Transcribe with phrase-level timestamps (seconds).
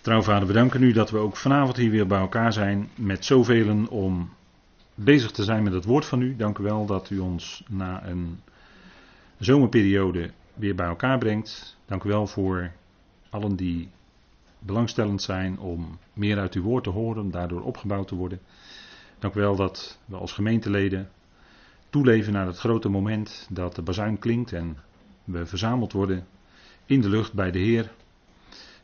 [0.00, 3.24] Trouw vader, we danken u dat we ook vanavond hier weer bij elkaar zijn met
[3.24, 4.30] zoveel om
[4.94, 6.36] bezig te zijn met het woord van u.
[6.36, 8.40] Dank u wel dat u ons na een
[9.38, 11.76] zomerperiode weer bij elkaar brengt.
[11.86, 12.70] Dank u wel voor
[13.30, 13.88] allen die
[14.58, 18.40] belangstellend zijn om meer uit uw woord te horen, om daardoor opgebouwd te worden.
[19.18, 21.08] Dank u wel dat we als gemeenteleden
[21.90, 24.76] toeleven naar het grote moment dat de bazuin klinkt en
[25.24, 26.26] we verzameld worden
[26.86, 27.90] in de lucht bij de Heer.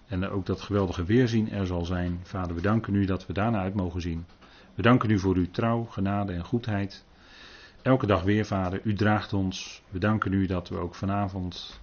[0.07, 2.21] En ook dat geweldige weerzien er zal zijn.
[2.23, 4.27] Vader, we danken u dat we daarna uit mogen zien.
[4.75, 7.05] We danken u voor uw trouw, genade en goedheid.
[7.83, 9.83] Elke dag weer, Vader, u draagt ons.
[9.89, 11.81] We danken u dat we ook vanavond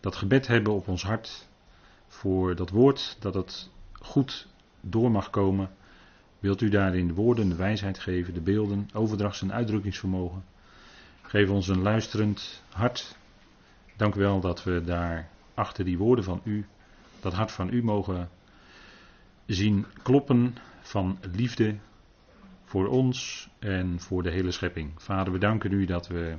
[0.00, 1.48] dat gebed hebben op ons hart.
[2.08, 4.48] Voor dat woord, dat het goed
[4.80, 5.70] door mag komen.
[6.38, 10.44] Wilt u daarin de woorden, de wijsheid geven, de beelden, overdrachts- en uitdrukkingsvermogen.
[11.22, 13.16] Geef ons een luisterend hart.
[13.96, 16.66] Dank u wel dat we daar achter die woorden van u,
[17.22, 18.28] dat hart van u mogen
[19.46, 21.76] zien kloppen van liefde
[22.64, 24.90] voor ons en voor de hele schepping.
[24.96, 26.36] Vader, we danken u dat we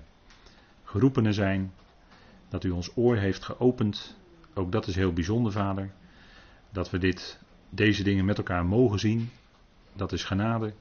[0.84, 1.74] geroepenen zijn,
[2.50, 4.18] dat u ons oor heeft geopend.
[4.54, 5.92] Ook dat is heel bijzonder, Vader.
[6.72, 9.30] Dat we dit, deze dingen met elkaar mogen zien.
[9.94, 10.74] Dat is genade.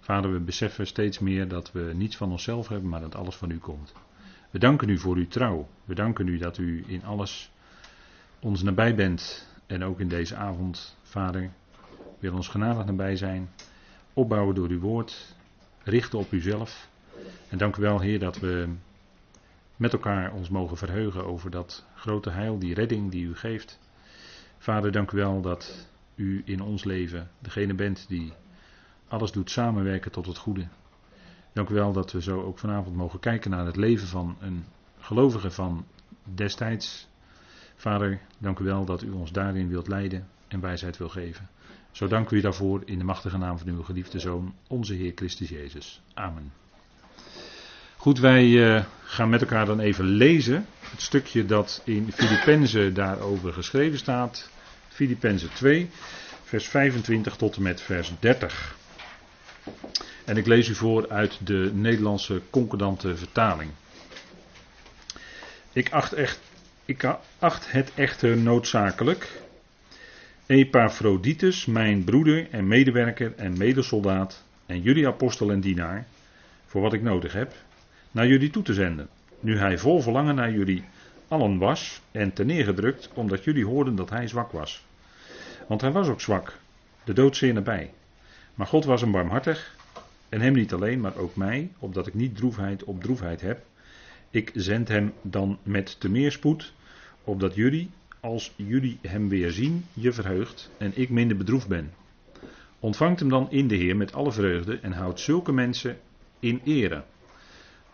[0.00, 3.50] Vader, we beseffen steeds meer dat we niets van onszelf hebben, maar dat alles van
[3.50, 3.92] u komt.
[4.50, 5.68] We danken u voor uw trouw.
[5.84, 7.50] We danken u dat u in alles
[8.40, 9.46] ons nabij bent.
[9.66, 11.50] En ook in deze avond, Vader,
[12.18, 13.50] wil ons genadig nabij zijn.
[14.12, 15.36] Opbouwen door uw woord.
[15.82, 16.88] Richten op uzelf.
[17.48, 18.68] En dank u wel, Heer, dat we
[19.76, 23.78] met elkaar ons mogen verheugen over dat grote heil, die redding die u geeft.
[24.58, 28.32] Vader, dank u wel dat u in ons leven degene bent die
[29.08, 30.68] alles doet samenwerken tot het goede.
[31.52, 34.64] Dank u wel dat we zo ook vanavond mogen kijken naar het leven van een
[34.98, 35.84] gelovige van
[36.22, 37.08] destijds.
[37.80, 41.48] Vader, dank u wel dat u ons daarin wilt leiden en wijsheid wil geven.
[41.90, 45.48] Zo dank u daarvoor in de machtige naam van uw geliefde Zoon, onze Heer Christus
[45.48, 46.00] Jezus.
[46.14, 46.52] Amen.
[47.96, 50.66] Goed, wij uh, gaan met elkaar dan even lezen.
[50.80, 54.50] Het stukje dat in Filippenzen daarover geschreven staat.
[54.88, 55.90] Filippenzen 2,
[56.42, 58.76] vers 25 tot en met vers 30.
[60.24, 63.70] En ik lees u voor uit de Nederlandse concordante vertaling.
[65.72, 66.40] Ik acht, echt,
[66.88, 69.40] ik acht het echter noodzakelijk.
[70.46, 76.06] Epaphroditus, mijn broeder en medewerker en medesoldaat, en jullie apostel en dienaar,
[76.66, 77.52] voor wat ik nodig heb,
[78.10, 79.08] naar jullie toe te zenden.
[79.40, 80.84] Nu hij vol verlangen naar jullie
[81.28, 84.84] allen was en neergedrukt, omdat jullie hoorden dat hij zwak was.
[85.66, 86.58] Want hij was ook zwak,
[87.04, 87.90] de dood zeer nabij.
[88.54, 89.76] Maar God was hem barmhartig
[90.28, 93.66] en hem niet alleen, maar ook mij, opdat ik niet droefheid op droefheid heb.
[94.30, 96.72] Ik zend hem dan met te meer spoed,
[97.28, 97.90] opdat jullie,
[98.20, 101.90] als jullie hem weer zien, je verheugt en ik minder bedroefd ben.
[102.80, 105.96] Ontvangt hem dan in de Heer met alle vreugde en houdt zulke mensen
[106.40, 107.02] in ere.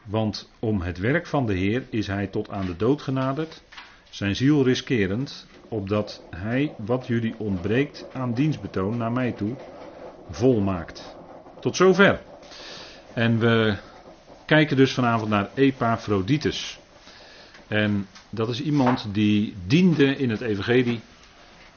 [0.05, 3.63] Want om het werk van de Heer is hij tot aan de dood genaderd,
[4.11, 9.55] zijn ziel riskerend, opdat hij wat jullie ontbreekt aan dienstbetoon naar mij toe
[10.31, 11.17] volmaakt.
[11.61, 12.21] Tot zover.
[13.15, 13.77] En we
[14.47, 16.79] kijken dus vanavond naar Epaphroditus.
[17.69, 21.01] En dat is iemand die diende in het Evangelie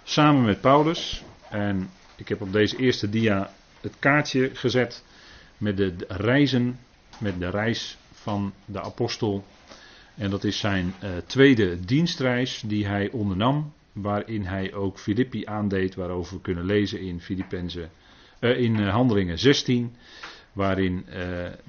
[0.04, 1.24] samen met Paulus.
[1.50, 5.04] En ik heb op deze eerste dia het kaartje gezet
[5.58, 6.80] met de reizen,
[7.20, 9.46] met de reis van de apostel.
[10.16, 15.96] En dat is zijn uh, tweede dienstreis die hij ondernam, waarin hij ook Filippi aandeed,
[15.96, 17.22] waarover we kunnen lezen in
[18.40, 19.96] uh, in uh, Handelingen 16,
[20.54, 21.14] waarin uh,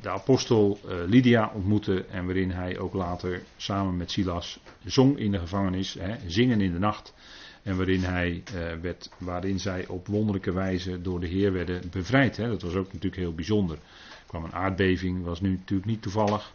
[0.00, 5.38] de apostel Lydia ontmoette en waarin hij ook later samen met Silas zong in de
[5.38, 7.14] gevangenis, hè, zingen in de nacht.
[7.62, 8.42] En waarin, hij,
[8.80, 12.36] werd, waarin zij op wonderlijke wijze door de Heer werden bevrijd.
[12.36, 12.48] Hè.
[12.48, 13.76] Dat was ook natuurlijk heel bijzonder.
[13.76, 16.54] Er kwam een aardbeving, was nu natuurlijk niet toevallig.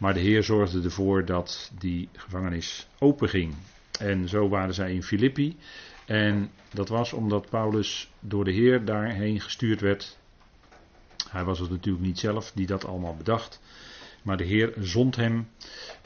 [0.00, 3.54] Maar de Heer zorgde ervoor dat die gevangenis open ging.
[3.98, 5.56] En zo waren zij in Filippi.
[6.06, 10.18] En dat was omdat Paulus door de Heer daarheen gestuurd werd.
[11.30, 13.60] Hij was het natuurlijk niet zelf die dat allemaal bedacht.
[14.22, 15.48] Maar de Heer zond hem.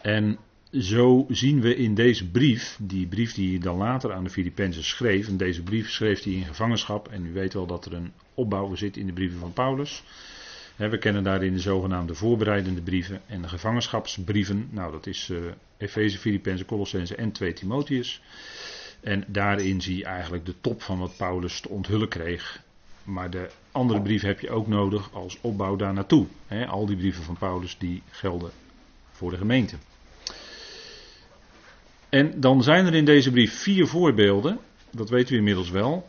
[0.03, 0.38] En
[0.73, 4.85] zo zien we in deze brief, die brief die hij dan later aan de Filippenzen
[4.85, 5.29] schreef.
[5.29, 7.09] En deze brief schreef hij in gevangenschap.
[7.09, 10.03] En u weet wel dat er een opbouw zit in de brieven van Paulus.
[10.76, 14.69] We kennen daarin de zogenaamde voorbereidende brieven en de gevangenschapsbrieven.
[14.70, 15.38] Nou, dat is uh,
[15.77, 18.23] Efeze, Filippenzen, Colossense en 2 Timotheus.
[19.00, 22.62] En daarin zie je eigenlijk de top van wat Paulus te onthullen kreeg.
[23.05, 26.27] Maar de andere brief heb je ook nodig als opbouw daar naartoe.
[26.69, 28.51] al die brieven van Paulus die gelden
[29.11, 29.77] voor de gemeente.
[32.09, 34.59] En dan zijn er in deze brief vier voorbeelden
[34.95, 36.09] dat weet u inmiddels wel,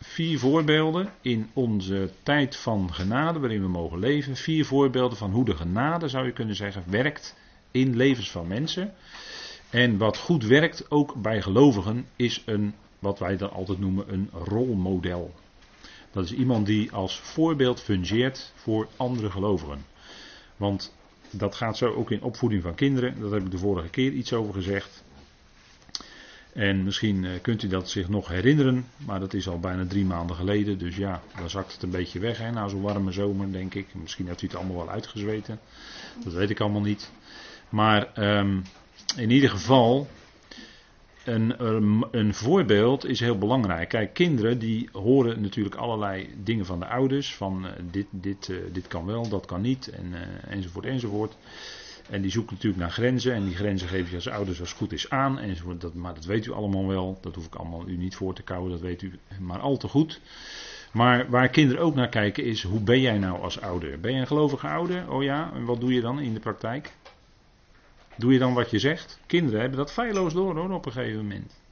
[0.00, 4.36] vier voorbeelden in onze tijd van genade waarin we mogen leven.
[4.36, 7.36] Vier voorbeelden van hoe de genade, zou je kunnen zeggen, werkt
[7.70, 8.94] in levens van mensen.
[9.70, 14.30] En wat goed werkt, ook bij gelovigen, is een, wat wij dan altijd noemen, een
[14.32, 15.34] rolmodel.
[16.14, 19.84] Dat is iemand die als voorbeeld fungeert voor andere gelovigen.
[20.56, 20.94] Want
[21.30, 23.20] dat gaat zo ook in opvoeding van kinderen.
[23.20, 25.04] Dat heb ik de vorige keer iets over gezegd.
[26.52, 30.04] En misschien eh, kunt u dat zich nog herinneren, maar dat is al bijna drie
[30.04, 30.78] maanden geleden.
[30.78, 33.86] Dus ja, dan zakt het een beetje weg hè, na zo'n warme zomer, denk ik.
[33.94, 35.60] Misschien heeft u het allemaal wel uitgezweten.
[36.24, 37.10] Dat weet ik allemaal niet.
[37.68, 38.62] Maar um,
[39.16, 40.08] in ieder geval,
[41.24, 41.54] een,
[42.10, 43.88] een, voorbeeld is heel belangrijk.
[43.88, 47.34] Kijk, kinderen die horen natuurlijk allerlei dingen van de ouders.
[47.34, 50.18] Van uh, dit, dit, uh, dit kan wel, dat kan niet, en, uh,
[50.52, 51.36] enzovoort, enzovoort.
[52.10, 53.34] En die zoeken natuurlijk naar grenzen.
[53.34, 55.38] En die grenzen geef je als ouders als het goed is aan.
[55.38, 55.80] Enzovoort.
[55.80, 57.18] Dat, maar dat weet u allemaal wel.
[57.20, 58.70] Dat hoef ik allemaal u niet voor te kouwen.
[58.70, 60.20] Dat weet u maar al te goed.
[60.92, 64.00] Maar waar kinderen ook naar kijken is, hoe ben jij nou als ouder?
[64.00, 65.10] Ben je een gelovige ouder?
[65.10, 66.92] Oh ja, en wat doe je dan in de praktijk?
[68.16, 69.20] Doe je dan wat je zegt?
[69.26, 71.62] Kinderen hebben dat feilloos door hoor, op een gegeven moment.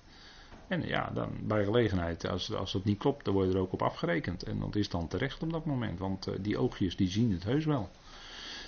[0.69, 3.73] En ja, dan bij gelegenheid, als, als dat niet klopt, dan word je er ook
[3.73, 4.43] op afgerekend.
[4.43, 7.44] En dat is dan terecht op dat moment, want uh, die oogjes die zien het
[7.44, 7.91] heus wel.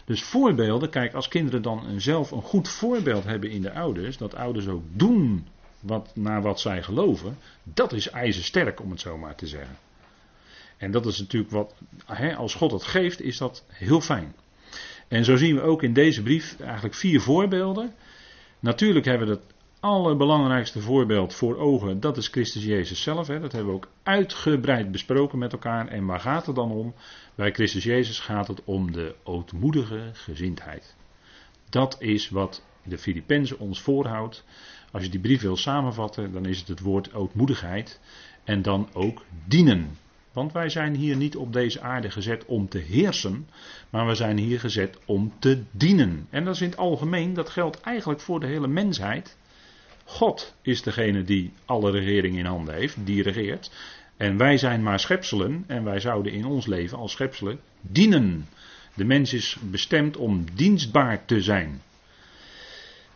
[0.05, 4.35] Dus voorbeelden, kijk, als kinderen dan zelf een goed voorbeeld hebben in de ouders, dat
[4.35, 5.47] ouders ook doen
[5.81, 9.77] wat, naar wat zij geloven, dat is ijzersterk om het zo maar te zeggen.
[10.77, 11.75] En dat is natuurlijk wat,
[12.37, 14.35] als God het geeft, is dat heel fijn.
[15.09, 17.95] En zo zien we ook in deze brief eigenlijk vier voorbeelden.
[18.61, 23.27] Natuurlijk hebben we het allerbelangrijkste voorbeeld voor ogen, dat is Christus Jezus zelf.
[23.27, 23.41] Hè.
[23.41, 25.89] Dat hebben we ook uitgebreid besproken met elkaar.
[25.89, 26.95] En waar gaat het dan om?
[27.35, 30.97] Bij Christus Jezus gaat het om de ootmoedige gezindheid.
[31.69, 34.45] Dat is wat de Filippenzen ons voorhoudt.
[34.93, 38.01] Als je die brief wil samenvatten, dan is het het woord ootmoedigheid.
[38.45, 39.97] En dan ook dienen.
[40.35, 43.49] Want wij zijn hier niet op deze aarde gezet om te heersen,
[43.91, 46.27] maar we zijn hier gezet om te dienen.
[46.31, 49.37] En dat is in het algemeen, dat geldt eigenlijk voor de hele mensheid.
[50.05, 53.71] God is degene die alle regering in handen heeft, die regeert.
[54.17, 58.49] En wij zijn maar schepselen en wij zouden in ons leven als schepselen dienen.
[58.95, 61.83] De mens is bestemd om dienstbaar te zijn.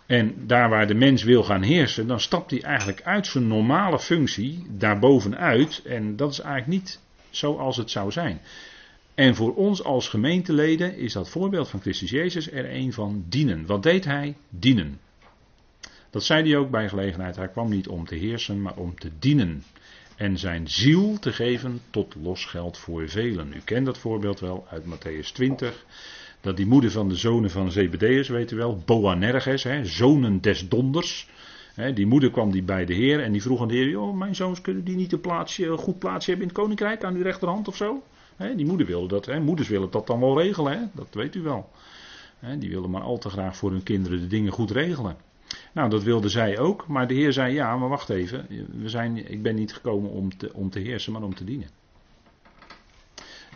[0.07, 3.99] En daar waar de mens wil gaan heersen, dan stapt hij eigenlijk uit zijn normale
[3.99, 5.83] functie daarbovenuit.
[5.85, 7.01] En dat is eigenlijk niet
[7.31, 8.41] zoals het zou zijn.
[9.15, 13.67] En voor ons als gemeenteleden is dat voorbeeld van Christus Jezus er een van dienen.
[13.67, 14.37] Wat deed hij?
[14.49, 15.01] Dienen.
[16.11, 17.37] Dat zei hij ook bij gelegenheid.
[17.37, 19.65] Hij kwam niet om te heersen, maar om te dienen.
[20.17, 23.53] En zijn ziel te geven tot losgeld voor velen.
[23.55, 25.85] U kent dat voorbeeld wel uit Matthäus 20.
[26.41, 30.69] Dat die moeder van de zonen van Zebedeus, weet u wel, Boanerges, hè, zonen des
[30.69, 31.29] donders
[31.95, 34.35] die moeder kwam die bij de Heer en die vroeg aan de Heer: oh, Mijn
[34.35, 37.23] zoons kunnen die niet een, plaatsje, een goed plaatsje hebben in het koninkrijk aan uw
[37.23, 38.03] rechterhand of zo?
[38.57, 39.41] die moeder wilde dat.
[39.41, 41.71] Moeders willen dat dan wel regelen, dat weet u wel.
[42.59, 45.17] die willen maar al te graag voor hun kinderen de dingen goed regelen.
[45.73, 48.47] Nou, dat wilde zij ook, maar de Heer zei: Ja, maar wacht even.
[48.81, 51.69] We zijn, ik ben niet gekomen om te, om te heersen, maar om te dienen.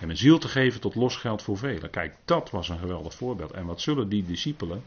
[0.00, 1.90] En mijn ziel te geven tot losgeld voor velen.
[1.90, 3.50] Kijk, dat was een geweldig voorbeeld.
[3.50, 4.82] En wat zullen die discipelen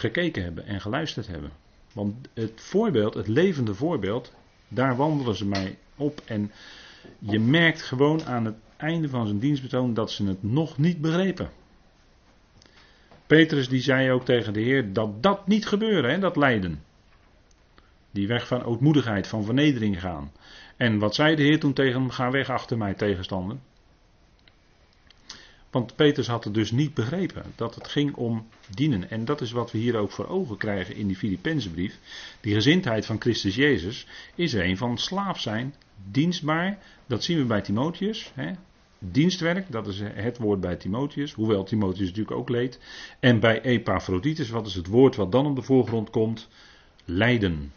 [0.00, 1.50] gekeken hebben en geluisterd hebben.
[1.92, 4.32] Want het voorbeeld, het levende voorbeeld,
[4.68, 6.22] daar wandelen ze mij op.
[6.24, 6.52] En
[7.18, 11.50] je merkt gewoon aan het einde van zijn dienstbetoon dat ze het nog niet begrepen.
[13.26, 16.82] Petrus die zei ook tegen de Heer dat dat niet gebeurde, hè, dat lijden.
[18.10, 20.32] Die weg van ootmoedigheid, van vernedering gaan.
[20.76, 22.10] En wat zei de Heer toen tegen hem?
[22.10, 23.56] Ga weg achter mij tegenstander.
[25.70, 29.10] Want Petrus had het dus niet begrepen dat het ging om dienen.
[29.10, 31.98] En dat is wat we hier ook voor ogen krijgen in die Filippenzenbrief.
[32.40, 35.74] Die gezindheid van Christus Jezus is er een van slaaf zijn,
[36.10, 36.78] dienstbaar.
[37.06, 38.32] Dat zien we bij Timotheus.
[38.34, 38.52] Hè?
[38.98, 41.32] Dienstwerk, dat is het woord bij Timotheus.
[41.32, 42.80] Hoewel Timotheus natuurlijk ook leed.
[43.20, 46.48] En bij Epaphroditus, wat is het woord wat dan op de voorgrond komt?
[47.04, 47.72] Lijden.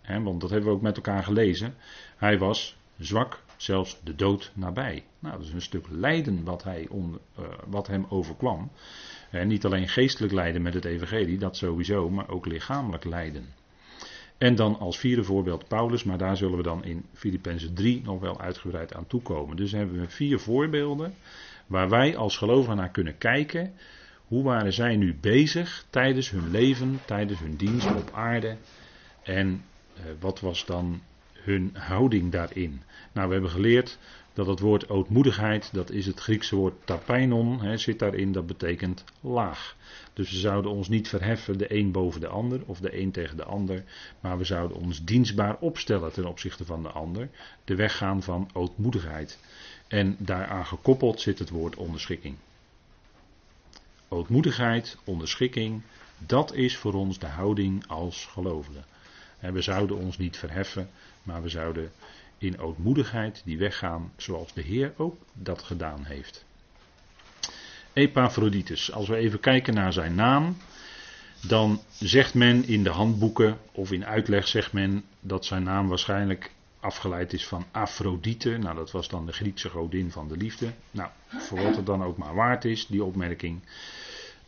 [0.00, 1.74] Hè, want dat hebben we ook met elkaar gelezen.
[2.16, 5.04] Hij was zwak, zelfs de dood nabij.
[5.18, 8.70] Nou, dat is een stuk lijden wat, hij uh, wat hem overkwam.
[9.30, 13.46] En niet alleen geestelijk lijden met het evangelie, dat sowieso, maar ook lichamelijk lijden.
[14.38, 18.20] En dan als vierde voorbeeld Paulus, maar daar zullen we dan in Filippenzen 3 nog
[18.20, 19.56] wel uitgebreid aan toekomen.
[19.56, 21.14] Dus hebben we vier voorbeelden
[21.66, 23.72] waar wij als gelovigen naar kunnen kijken.
[24.26, 28.56] Hoe waren zij nu bezig tijdens hun leven, tijdens hun dienst op aarde?
[29.22, 29.64] En
[29.98, 31.00] uh, wat was dan
[31.46, 32.82] hun houding daarin?
[33.12, 33.98] Nou, we hebben geleerd
[34.32, 39.04] dat het woord ootmoedigheid, dat is het Griekse woord tapeinon, hè, zit daarin, dat betekent
[39.20, 39.76] laag.
[40.12, 43.36] Dus we zouden ons niet verheffen de een boven de ander of de een tegen
[43.36, 43.84] de ander,
[44.20, 47.28] maar we zouden ons dienstbaar opstellen ten opzichte van de ander,
[47.64, 49.38] de weg gaan van ootmoedigheid.
[49.88, 52.36] En daaraan gekoppeld zit het woord onderschikking.
[54.08, 55.82] Ootmoedigheid, onderschikking,
[56.18, 58.84] dat is voor ons de houding als gelovigen.
[59.38, 60.88] En we zouden ons niet verheffen,
[61.26, 61.90] maar we zouden
[62.38, 66.44] in ootmoedigheid die weggaan zoals de Heer ook dat gedaan heeft.
[67.92, 70.56] Epaphroditus, als we even kijken naar zijn naam,
[71.48, 76.52] dan zegt men in de handboeken of in uitleg zegt men dat zijn naam waarschijnlijk
[76.80, 78.56] afgeleid is van Afrodite.
[78.56, 80.72] Nou, dat was dan de Griekse godin van de liefde.
[80.90, 83.60] Nou, voor wat het dan ook maar waard is, die opmerking.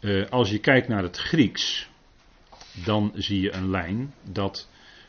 [0.00, 1.88] Uh, als je kijkt naar het Grieks,
[2.84, 4.68] dan zie je een lijn dat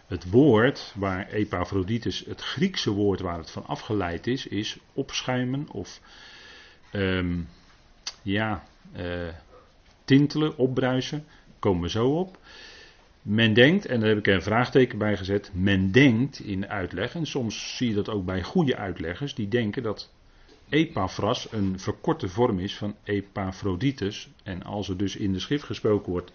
[0.09, 6.01] het woord waar Epaphroditus, het Griekse woord waar het van afgeleid is, is opschuimen of
[6.93, 7.47] um,
[8.21, 8.63] ja,
[8.97, 9.27] uh,
[10.05, 11.25] tintelen, opbruisen.
[11.59, 12.37] Komen we zo op.
[13.21, 17.25] Men denkt, en daar heb ik een vraagteken bij gezet, men denkt in uitleg, en
[17.25, 20.11] soms zie je dat ook bij goede uitleggers, die denken dat
[20.69, 24.29] Epaphras een verkorte vorm is van Epaphroditus.
[24.43, 26.31] En als er dus in de schrift gesproken wordt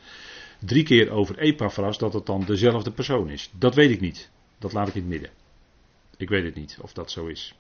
[0.65, 3.51] drie keer over Epaphras, dat het dan dezelfde persoon is.
[3.59, 4.31] Dat weet ik niet.
[4.59, 5.31] Dat laat ik in het midden.
[6.17, 7.55] Ik weet het niet of dat zo is.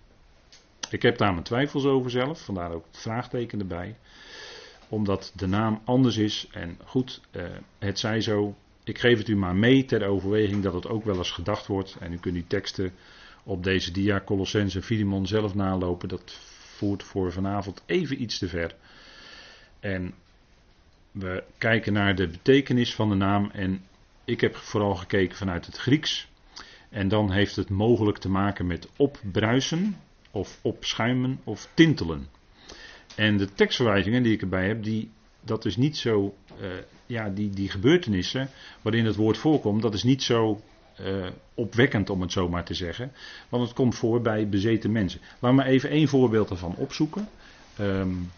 [0.90, 3.96] Ik heb daar mijn twijfels over zelf, vandaar ook het vraagteken erbij.
[4.88, 7.44] Omdat de naam anders is en goed, eh,
[7.78, 8.56] het zij zo.
[8.84, 11.96] Ik geef het u maar mee ter overweging dat het ook wel eens gedacht wordt.
[12.00, 12.92] En u kunt die teksten
[13.44, 16.08] op deze dia, Colossens en Filimon zelf nalopen.
[16.08, 16.38] Dat
[16.76, 18.74] voert voor vanavond even iets te ver.
[19.80, 20.14] En
[21.14, 23.82] we kijken naar de betekenis van de naam en
[24.24, 26.28] ik heb vooral gekeken vanuit het Grieks.
[26.88, 29.96] En dan heeft het mogelijk te maken met opbruisen
[30.30, 32.28] of opschuimen of tintelen.
[33.16, 36.66] En de tekstverwijzingen die ik erbij heb, die, dat is niet zo, uh,
[37.06, 38.48] ja, die, die gebeurtenissen
[38.82, 40.60] waarin het woord voorkomt, dat is niet zo
[41.00, 43.12] uh, opwekkend om het zo maar te zeggen.
[43.48, 45.20] Want het komt voor bij bezeten mensen.
[45.38, 47.28] Laten we even één voorbeeld ervan opzoeken.
[47.80, 48.30] Um,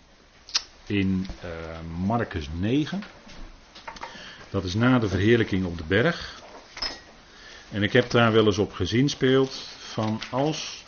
[0.86, 3.02] in uh, Marcus 9.
[4.50, 6.42] Dat is na de verheerlijking op de berg.
[7.70, 10.84] En ik heb daar wel eens op gezien speelt van als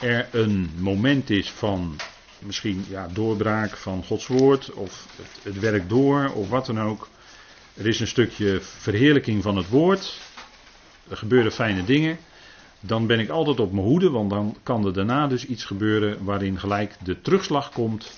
[0.00, 1.96] er een moment is van
[2.38, 7.08] misschien ja, doorbraak van Gods woord of het, het werk door of wat dan ook.
[7.74, 10.18] Er is een stukje verheerlijking van het woord.
[11.08, 12.18] Er gebeuren fijne dingen.
[12.80, 16.24] Dan ben ik altijd op mijn hoede, want dan kan er daarna dus iets gebeuren
[16.24, 18.12] waarin gelijk de terugslag komt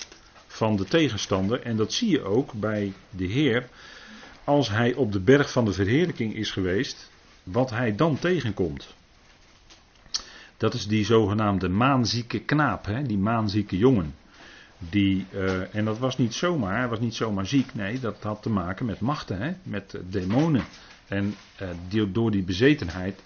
[0.56, 1.62] van de tegenstander.
[1.62, 3.68] En dat zie je ook bij de Heer.
[4.44, 7.10] Als hij op de berg van de verheerlijking is geweest,
[7.42, 8.94] wat hij dan tegenkomt.
[10.56, 13.02] Dat is die zogenaamde maanzieke knaap, hè?
[13.02, 14.14] die maanzieke jongen.
[14.78, 18.42] Die, uh, en dat was niet zomaar, hij was niet zomaar ziek, nee, dat had
[18.42, 19.52] te maken met machten, hè?
[19.62, 20.64] met demonen.
[21.08, 23.22] En uh, die, door die bezetenheid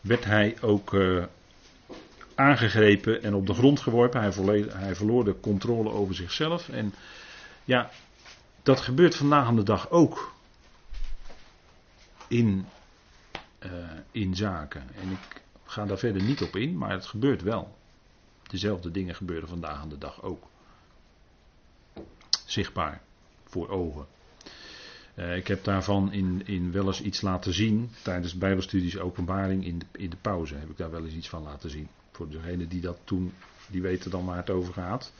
[0.00, 1.24] werd hij ook uh,
[2.36, 4.20] aangegrepen en op de grond geworpen.
[4.20, 6.68] Hij, hij verloor de controle over zichzelf.
[6.68, 6.94] En
[7.64, 7.90] ja,
[8.62, 10.34] dat gebeurt vandaag aan de dag ook.
[12.28, 12.66] In,
[13.64, 13.70] uh,
[14.10, 14.82] in zaken.
[15.00, 17.76] En ik ga daar verder niet op in, maar het gebeurt wel.
[18.42, 20.44] Dezelfde dingen gebeuren vandaag aan de dag ook.
[22.46, 23.00] Zichtbaar
[23.44, 24.06] voor ogen.
[25.14, 27.90] Uh, ik heb daarvan in, in wel eens iets laten zien.
[28.02, 31.70] Tijdens Bijbelstudies openbaring in in de pauze heb ik daar wel eens iets van laten
[31.70, 31.88] zien.
[32.16, 33.32] Voor degenen die dat toen,
[33.70, 35.12] die weten dan waar het over gaat.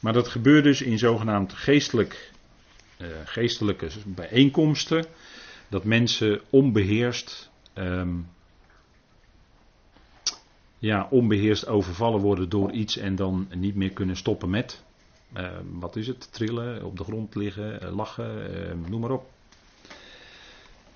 [0.00, 2.32] Maar dat gebeurt dus in zogenaamd geestelijk,
[2.98, 5.04] uh, geestelijke bijeenkomsten.
[5.68, 8.28] Dat mensen onbeheerst, um,
[10.78, 14.82] ja, onbeheerst overvallen worden door iets en dan niet meer kunnen stoppen met.
[15.36, 16.32] Uh, wat is het?
[16.32, 19.30] Trillen, op de grond liggen, uh, lachen, uh, noem maar op.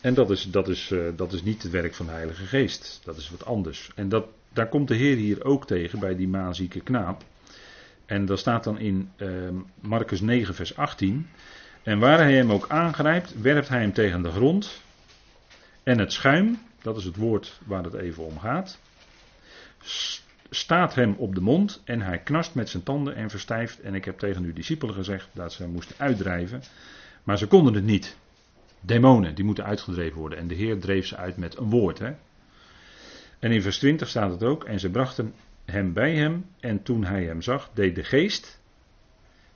[0.00, 3.00] En dat is, dat, is, dat is niet het werk van de Heilige Geest.
[3.04, 3.90] Dat is wat anders.
[3.94, 7.23] En dat, daar komt de Heer hier ook tegen bij die maanzieke knaap.
[8.07, 9.11] En dat staat dan in
[9.80, 11.26] Marcus 9, vers 18.
[11.83, 14.83] En waar hij hem ook aangrijpt, werpt hij hem tegen de grond.
[15.83, 18.78] En het schuim, dat is het woord waar het even om gaat,
[20.50, 23.80] staat hem op de mond en hij knast met zijn tanden en verstijft.
[23.80, 26.62] En ik heb tegen uw discipelen gezegd dat ze hem moesten uitdrijven,
[27.23, 28.16] maar ze konden het niet.
[28.80, 30.38] Demonen, die moeten uitgedreven worden.
[30.38, 31.99] En de Heer dreef ze uit met een woord.
[31.99, 32.12] Hè?
[33.40, 34.64] En in vers 20 staat het ook.
[34.64, 36.44] En ze brachten hem bij hem.
[36.61, 38.61] En toen hij hem zag, deed de geest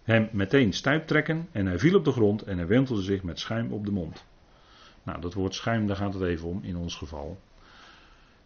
[0.04, 1.48] hem meteen stuip trekken.
[1.52, 4.24] En hij viel op de grond en hij wentelde zich met schuim op de mond.
[5.02, 7.40] Nou, dat woord schuim, daar gaat het even om in ons geval.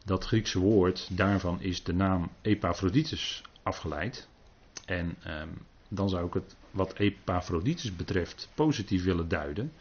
[0.05, 4.29] Dat Griekse woord, daarvan is de naam Epaphroditus afgeleid.
[4.85, 5.49] En ehm,
[5.89, 9.73] dan zou ik het wat Epaphroditus betreft positief willen duiden.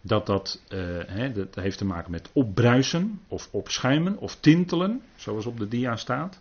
[0.00, 5.58] Dat dat, uh, dat heeft te maken met opbruisen of opschuimen of tintelen, zoals op
[5.58, 6.40] de dia staat.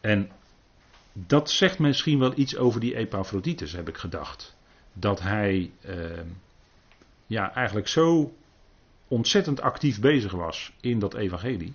[0.00, 0.30] En
[1.12, 4.56] dat zegt misschien wel iets over die Epaphroditus, heb ik gedacht.
[4.92, 5.94] Dat hij uh,
[7.26, 8.32] ja, eigenlijk zo
[9.08, 11.72] ontzettend actief bezig was in dat evangelie.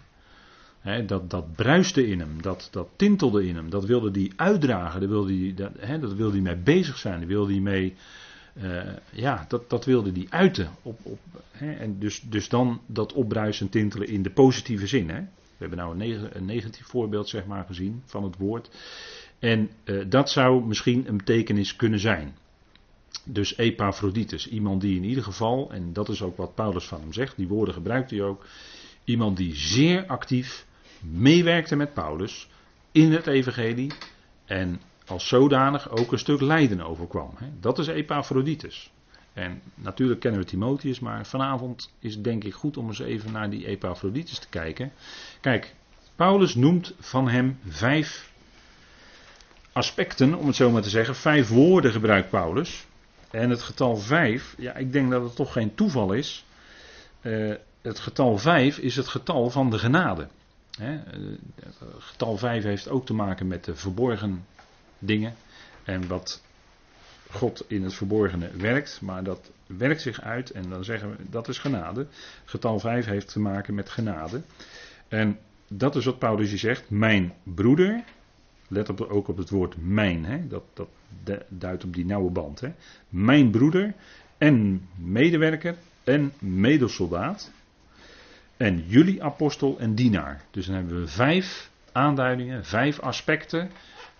[1.05, 5.10] dat, dat bruiste in hem, dat, dat tintelde in hem, dat wilde hij uitdragen, daar
[5.10, 7.95] wilde hij, dat, dat wilde hij mee bezig zijn, daar wilde hij mee,
[8.53, 8.81] uh,
[9.12, 10.69] ja, dat, dat wilde hij uiten.
[10.81, 11.19] Op, op,
[11.51, 15.07] en dus, dus dan dat opbruisen tintelen in de positieve zin.
[15.07, 15.24] We
[15.57, 18.69] hebben nou een, een, negatief voorbeeld zeg maar gezien van het woord.
[19.39, 22.36] En uh, dat zou misschien een betekenis kunnen zijn.
[23.24, 27.13] Dus Epaphroditus, iemand die in ieder geval, en dat is ook wat Paulus van hem
[27.13, 28.45] zegt, die woorden gebruikt hij ook,
[29.03, 30.65] iemand die zeer actief
[31.00, 32.50] meewerkte met Paulus
[32.91, 33.91] in het evangelie
[34.45, 37.33] en als zodanig ook een stuk lijden overkwam.
[37.60, 38.91] Dat is Epaphroditus.
[39.33, 43.31] En natuurlijk kennen we Timotheus, maar vanavond is het denk ik goed om eens even
[43.31, 44.91] naar die Epaphroditus te kijken.
[45.41, 45.75] Kijk,
[46.15, 48.31] Paulus noemt van hem vijf
[49.72, 52.86] aspecten, om het zo maar te zeggen, vijf woorden gebruikt Paulus.
[53.31, 56.45] En het getal 5, ja, ik denk dat het toch geen toeval is.
[57.22, 60.27] Uh, het getal 5 is het getal van de genade.
[60.77, 60.93] Hè?
[60.93, 61.38] Uh,
[61.98, 64.45] getal 5 heeft ook te maken met de verborgen
[65.05, 65.33] dingen.
[65.83, 66.43] En wat
[67.31, 71.48] God in het verborgene werkt, maar dat werkt zich uit en dan zeggen we dat
[71.48, 72.07] is genade.
[72.45, 74.41] Getal 5 heeft te maken met genade.
[75.07, 76.89] En dat is wat Paulus hier zegt.
[76.89, 78.03] Mijn broeder,
[78.67, 80.48] let op, ook op het woord mijn, hè?
[80.48, 80.89] Dat, dat
[81.48, 82.60] duidt op die nauwe band.
[82.60, 82.74] Hè?
[83.10, 83.93] Mijn broeder
[84.38, 87.51] en medewerker en medesoldaat
[88.57, 90.41] en jullie apostel en dienaar.
[90.51, 93.69] Dus dan hebben we vijf aanduidingen, vijf aspecten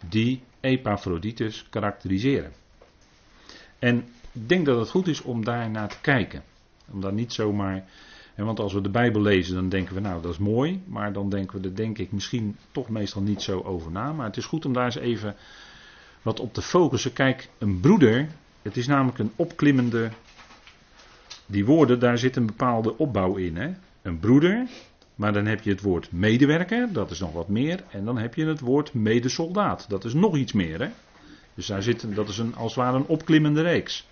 [0.10, 2.52] die Epaphroditus karakteriseren.
[3.80, 3.98] En
[4.32, 6.44] ik denk dat het goed is om daar naar te kijken.
[6.92, 7.86] Om daar niet zomaar
[8.36, 11.30] want als we de Bijbel lezen, dan denken we, nou dat is mooi, maar dan
[11.30, 14.14] denken we er denk ik misschien toch meestal niet zo over na.
[14.14, 15.36] Maar het is goed om daar eens even
[16.22, 17.14] wat op te focussen.
[17.14, 18.28] Kijk, een broeder,
[18.62, 20.10] het is namelijk een opklimmende,
[21.46, 23.58] die woorden, daar zit een bepaalde opbouw in.
[23.58, 23.72] Hè?
[24.02, 24.68] Een broeder,
[25.16, 27.84] maar dan heb je het woord medewerker, dat is nog wat meer.
[27.90, 30.82] En dan heb je het woord medesoldaat, dat is nog iets meer.
[30.82, 30.90] Hè?
[31.54, 34.08] Dus daar zit, dat is een, als het ware een opklimmende reeks.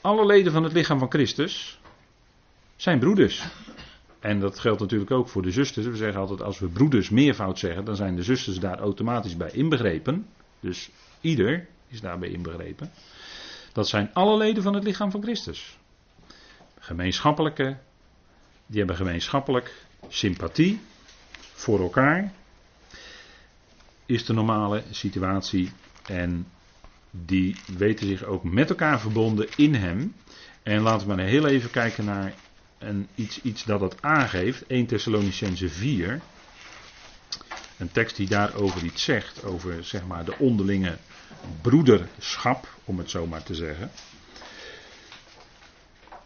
[0.00, 1.80] Alle leden van het lichaam van Christus,
[2.76, 3.44] zijn broeders.
[4.20, 5.86] En dat geldt natuurlijk ook voor de zusters.
[5.86, 9.50] We zeggen altijd als we broeders meervoud zeggen, dan zijn de zusters daar automatisch bij
[9.50, 10.26] inbegrepen.
[10.60, 12.90] Dus ieder is daarbij inbegrepen.
[13.72, 15.78] Dat zijn alle leden van het lichaam van Christus.
[16.78, 17.76] Gemeenschappelijke,
[18.66, 20.80] die hebben gemeenschappelijk sympathie
[21.52, 22.32] voor elkaar.
[24.06, 25.70] Is de normale situatie.
[26.06, 26.46] En
[27.10, 30.14] die weten zich ook met elkaar verbonden in hem.
[30.62, 32.34] En laten we maar heel even kijken naar
[32.78, 36.20] en iets, iets dat het aangeeft, 1 Thessalonicense 4,
[37.76, 40.96] een tekst die daarover iets zegt, over zeg maar de onderlinge
[41.62, 43.90] broederschap, om het zo maar te zeggen.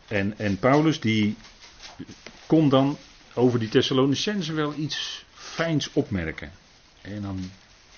[0.08, 1.36] En, en Paulus die
[2.46, 2.96] kon dan
[3.34, 6.50] over die Thessalonicense wel iets fijns opmerken.
[7.00, 7.50] En dan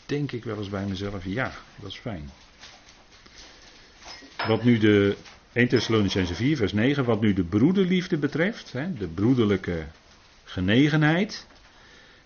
[0.06, 2.30] denk ik wel eens bij mezelf, ja, dat is fijn.
[4.46, 5.16] Wat nu de
[5.54, 7.04] 1 Thessalonicense 4, vers 9.
[7.04, 9.86] Wat nu de broederliefde betreft, hè, de broederlijke
[10.44, 11.46] genegenheid,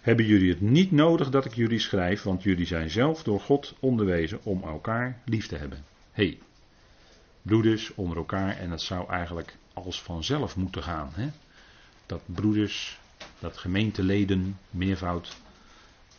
[0.01, 3.75] hebben jullie het niet nodig dat ik jullie schrijf, want jullie zijn zelf door God
[3.81, 5.85] onderwezen om elkaar lief te hebben.
[6.13, 6.39] hey,
[7.43, 11.11] broeders onder elkaar en dat zou eigenlijk als vanzelf moeten gaan.
[11.15, 11.29] Hè?
[12.09, 12.99] Dat broeders,
[13.39, 15.37] dat gemeenteleden, meervoud,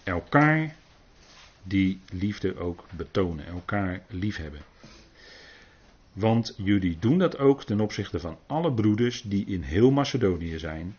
[0.04, 0.75] elkaar
[1.63, 4.62] die liefde ook betonen, elkaar lief hebben.
[6.13, 10.95] Want jullie doen dat ook ten opzichte van alle broeders die in heel Macedonië zijn.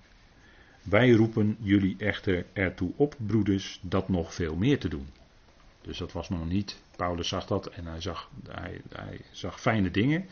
[0.83, 5.07] Wij roepen jullie echter ertoe op, broeders, dat nog veel meer te doen.
[5.81, 6.81] Dus dat was nog niet.
[6.97, 10.29] Paulus zag dat en hij zag, hij, hij zag fijne dingen.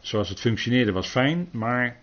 [0.00, 2.00] Zoals het functioneerde was fijn, maar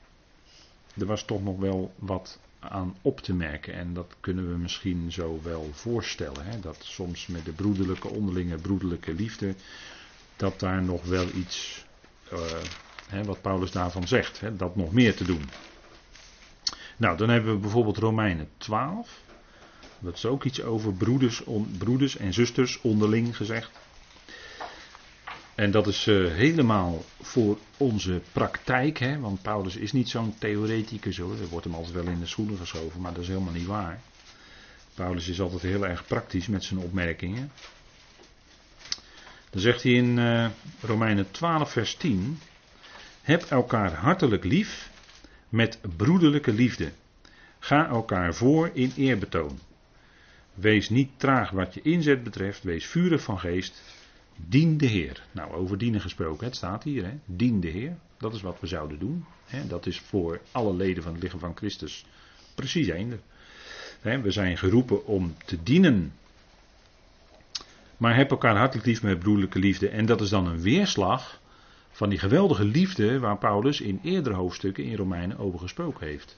[0.99, 3.73] er was toch nog wel wat aan op te merken.
[3.73, 6.45] En dat kunnen we misschien zo wel voorstellen.
[6.45, 6.59] Hè?
[6.59, 9.55] Dat soms met de broederlijke onderlinge broederlijke liefde
[10.35, 11.85] dat daar nog wel iets,
[12.33, 12.39] uh,
[13.07, 15.49] hè, wat Paulus daarvan zegt, hè, dat nog meer te doen.
[16.97, 19.21] Nou, dan hebben we bijvoorbeeld Romeinen 12.
[19.99, 21.43] Dat is ook iets over broeders,
[21.77, 23.71] broeders en zusters onderling gezegd.
[25.59, 31.17] En dat is uh, helemaal voor onze praktijk, hè, want Paulus is niet zo'n theoreticus
[31.17, 31.39] hoor.
[31.39, 33.99] Er wordt hem altijd wel in de schoenen geschoven, maar dat is helemaal niet waar.
[34.93, 37.51] Paulus is altijd heel erg praktisch met zijn opmerkingen.
[39.49, 40.49] Dan zegt hij in uh,
[40.81, 42.39] Romeinen 12, vers 10:
[43.21, 44.89] Heb elkaar hartelijk lief
[45.49, 46.91] met broederlijke liefde.
[47.59, 49.59] Ga elkaar voor in eerbetoon.
[50.53, 53.81] Wees niet traag wat je inzet betreft, wees vurig van geest.
[54.47, 55.23] Dien de Heer.
[55.31, 57.05] Nou, over dienen gesproken, het staat hier.
[57.05, 57.19] Hè?
[57.25, 57.97] Dien de Heer.
[58.17, 59.25] Dat is wat we zouden doen.
[59.45, 59.67] Hè?
[59.67, 62.05] Dat is voor alle leden van het lichaam van Christus
[62.55, 63.19] precies eender.
[64.01, 66.13] We zijn geroepen om te dienen.
[67.97, 69.89] Maar heb elkaar hartelijk lief met broederlijke liefde.
[69.89, 71.39] En dat is dan een weerslag
[71.91, 76.37] van die geweldige liefde waar Paulus in eerdere hoofdstukken in Romeinen over gesproken heeft.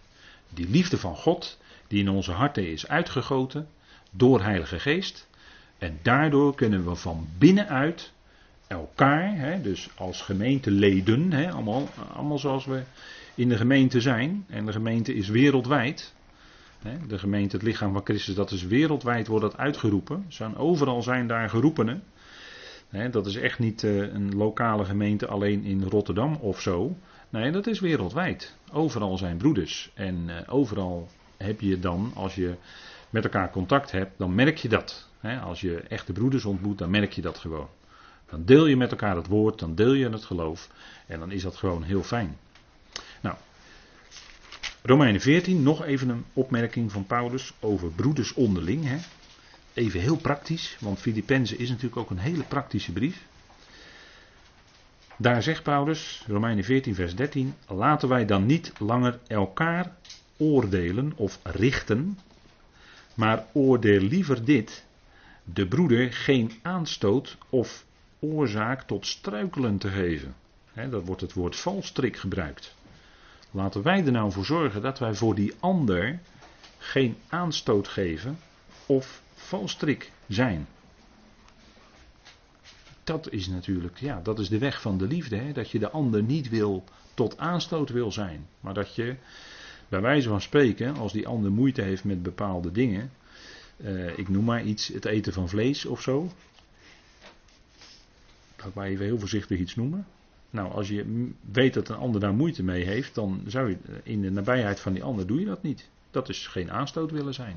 [0.50, 3.68] Die liefde van God die in onze harten is uitgegoten
[4.12, 5.28] door Heilige Geest.
[5.82, 8.14] En daardoor kunnen we van binnenuit
[8.68, 12.84] elkaar, hè, dus als gemeenteleden, hè, allemaal, allemaal zoals we
[13.36, 14.46] in de gemeente zijn.
[14.50, 16.14] En de gemeente is wereldwijd.
[16.82, 20.26] Hè, de gemeente, het lichaam van Christus, dat is wereldwijd, wordt dat uitgeroepen.
[20.28, 22.04] Zijn, overal zijn daar geroepenen.
[23.12, 26.96] Dat is echt niet uh, een lokale gemeente alleen in Rotterdam of zo.
[27.30, 28.56] Nee, dat is wereldwijd.
[28.72, 29.92] Overal zijn broeders.
[29.94, 32.56] En uh, overal heb je dan, als je
[33.12, 35.10] met elkaar contact hebt, dan merk je dat.
[35.44, 37.68] als je echte broeders ontmoet, dan merk je dat gewoon.
[38.30, 40.70] Dan deel je met elkaar het woord, dan deel je het geloof.
[41.08, 42.38] En dan is dat gewoon heel fijn.
[43.22, 43.36] Nou,
[44.84, 48.86] Romeinen 14, nog even een opmerking van Paulus over broeders onderling.
[48.86, 48.98] Hè.
[49.74, 53.26] Even heel praktisch, want Filippenzen is natuurlijk ook een hele praktische brief.
[55.18, 59.96] Daar zegt Paulus, Romeinen 14, vers 13: Laten wij dan niet langer elkaar
[60.38, 62.18] oordelen of richten,
[63.22, 64.86] maar oordeel liever dit:
[65.44, 67.86] de broeder geen aanstoot of
[68.20, 70.36] oorzaak tot struikelen te geven.
[70.74, 72.76] He, dat wordt het woord valstrik gebruikt.
[73.52, 76.20] Laten wij er nou voor zorgen dat wij voor die ander
[76.78, 78.40] geen aanstoot geven
[78.86, 80.68] of valstrik zijn.
[83.04, 85.36] Dat is natuurlijk, ja, dat is de weg van de liefde.
[85.36, 85.52] Hè?
[85.52, 88.48] Dat je de ander niet wil tot aanstoot wil zijn.
[88.60, 89.16] Maar dat je,
[89.92, 93.12] bij wijze van spreken, als die ander moeite heeft met bepaalde dingen.
[93.78, 96.32] Uh, ik noem maar iets, het eten van vlees of zo.
[98.58, 100.08] Laat ik maar even heel voorzichtig iets noemen.
[100.50, 104.22] Nou, als je weet dat een ander daar moeite mee heeft, dan zou je in
[104.22, 105.90] de nabijheid van die ander doe je dat niet.
[106.12, 107.56] Dat is geen aanstoot willen zijn.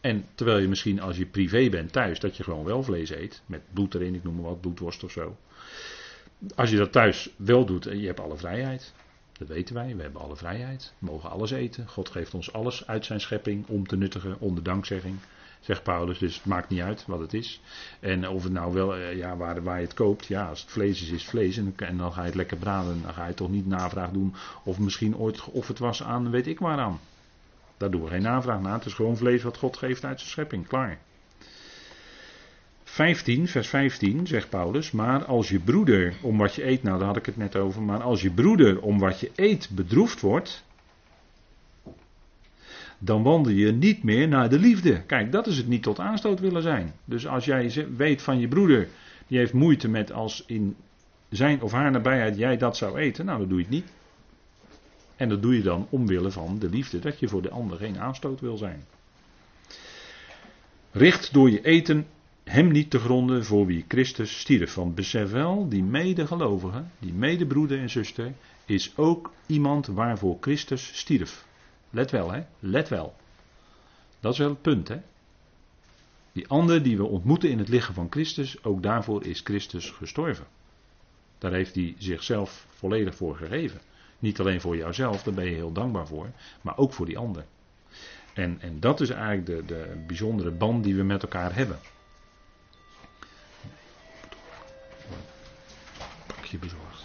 [0.00, 3.42] En terwijl je misschien als je privé bent thuis, dat je gewoon wel vlees eet,
[3.46, 5.36] met bloed erin, ik noem maar wat, bloedworst of zo.
[6.54, 8.92] Als je dat thuis wel doet, je hebt alle vrijheid.
[9.40, 10.92] Dat weten wij, we hebben alle vrijheid.
[10.98, 11.88] We mogen alles eten.
[11.88, 15.18] God geeft ons alles uit zijn schepping om te nuttigen onder dankzegging
[15.60, 16.18] zegt Paulus.
[16.18, 17.60] Dus het maakt niet uit wat het is.
[18.00, 20.70] En of het nou wel, eh, ja, waar, waar je het koopt, ja, als het
[20.70, 21.56] vlees is, is vlees.
[21.56, 23.02] En, dan ga je het lekker braden.
[23.02, 26.46] Dan ga je toch niet navraag doen of misschien ooit of het was aan, weet
[26.46, 27.00] ik waaraan.
[27.76, 28.74] Daar doen we geen navraag naar.
[28.74, 30.66] Het is gewoon vlees wat God geeft uit zijn schepping.
[30.66, 30.98] Klaar.
[33.00, 37.06] 15, vers 15 zegt Paulus, maar als je broeder om wat je eet, nou daar
[37.06, 40.64] had ik het net over, maar als je broeder om wat je eet bedroefd wordt,
[42.98, 45.02] dan wandel je niet meer naar de liefde.
[45.02, 46.92] Kijk, dat is het niet tot aanstoot willen zijn.
[47.04, 48.88] Dus als jij weet van je broeder,
[49.26, 50.76] die heeft moeite met als in
[51.28, 53.92] zijn of haar nabijheid jij dat zou eten, nou dan doe je het niet.
[55.16, 57.98] En dat doe je dan omwille van de liefde, dat je voor de ander geen
[57.98, 58.84] aanstoot wil zijn.
[60.90, 62.06] Richt door je eten
[62.50, 64.74] hem niet te gronden voor wie Christus stierf.
[64.74, 68.32] Want besef wel, die medegelovige, die medebroeder en zuster,
[68.64, 71.46] is ook iemand waarvoor Christus stierf.
[71.90, 72.42] Let wel, hè?
[72.58, 73.14] Let wel.
[74.20, 75.00] Dat is wel het punt, hè?
[76.32, 80.46] Die ander die we ontmoeten in het lichaam van Christus, ook daarvoor is Christus gestorven.
[81.38, 83.80] Daar heeft hij zichzelf volledig voor gegeven.
[84.18, 87.44] Niet alleen voor jouzelf, daar ben je heel dankbaar voor, maar ook voor die ander.
[88.34, 91.78] En, en dat is eigenlijk de, de bijzondere band die we met elkaar hebben.
[96.58, 97.04] Bezorgd.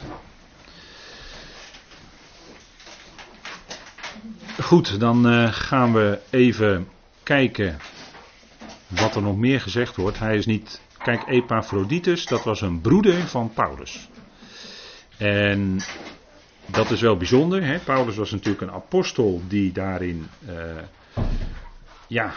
[4.61, 6.87] Goed, dan uh, gaan we even
[7.23, 7.77] kijken
[8.87, 10.19] wat er nog meer gezegd wordt.
[10.19, 10.81] Hij is niet.
[10.97, 14.09] Kijk, Epaphroditus, dat was een broeder van Paulus.
[15.17, 15.79] En
[16.65, 17.65] dat is wel bijzonder.
[17.65, 17.79] Hè?
[17.79, 20.27] Paulus was natuurlijk een apostel die daarin.
[20.49, 20.55] Uh,
[22.07, 22.33] ja,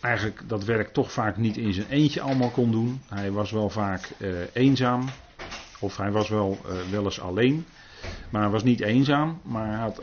[0.00, 3.00] eigenlijk dat werk toch vaak niet in zijn eentje allemaal kon doen.
[3.08, 5.04] Hij was wel vaak uh, eenzaam.
[5.80, 6.58] Of hij was wel,
[6.90, 7.64] wel eens alleen.
[8.30, 9.40] Maar was niet eenzaam.
[9.42, 10.02] Maar had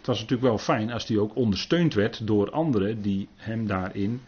[0.00, 4.20] het was natuurlijk wel fijn als hij ook ondersteund werd door anderen die hem daarin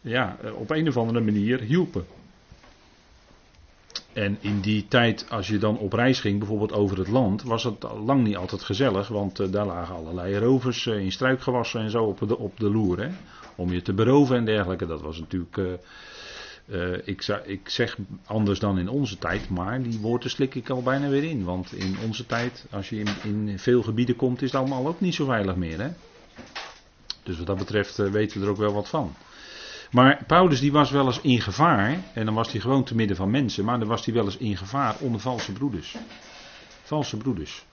[0.00, 2.06] ja, op een of andere manier hielpen.
[4.12, 7.64] En in die tijd, als je dan op reis ging, bijvoorbeeld over het land, was
[7.64, 9.08] het lang niet altijd gezellig.
[9.08, 12.70] Want uh, daar lagen allerlei rovers uh, in struikgewassen en zo op de, op de
[12.70, 13.00] loer.
[13.00, 13.08] Hè,
[13.56, 14.86] om je te beroven en dergelijke.
[14.86, 15.80] Dat was natuurlijk.
[17.04, 21.08] Ik, ik, zeg anders dan in onze tijd, maar die woorden slik ik al bijna
[21.08, 21.44] weer in.
[21.44, 25.00] Want in onze tijd, als je in, in veel gebieden komt, is het allemaal ook
[25.00, 25.80] niet zo veilig meer.
[25.80, 25.90] Hè?
[27.22, 29.14] Dus wat dat betreft weten we er ook wel wat van.
[29.90, 33.16] Maar Paulus die was wel eens in gevaar, en dan was hij gewoon te midden
[33.16, 35.96] van mensen, maar dan was hij wel eens in gevaar onder valse broeders.
[36.82, 37.64] Valse broeders.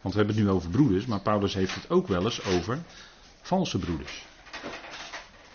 [0.00, 2.82] Want we hebben het nu over broeders, maar Paulus heeft het ook wel eens over
[3.42, 4.24] valse broeders.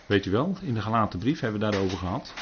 [0.06, 2.34] Weet u wel, in de gelaten brief hebben we daarover gehad.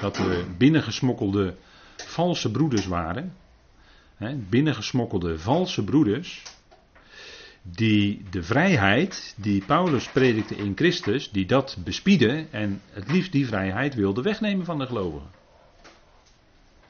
[0.00, 1.56] Dat er binnengesmokkelde
[1.96, 3.36] valse broeders waren.
[4.16, 6.42] Hè, binnengesmokkelde valse broeders
[7.62, 13.46] die de vrijheid die Paulus predikte in Christus, die dat bespieden en het liefst die
[13.46, 15.30] vrijheid wilde wegnemen van de gelovigen.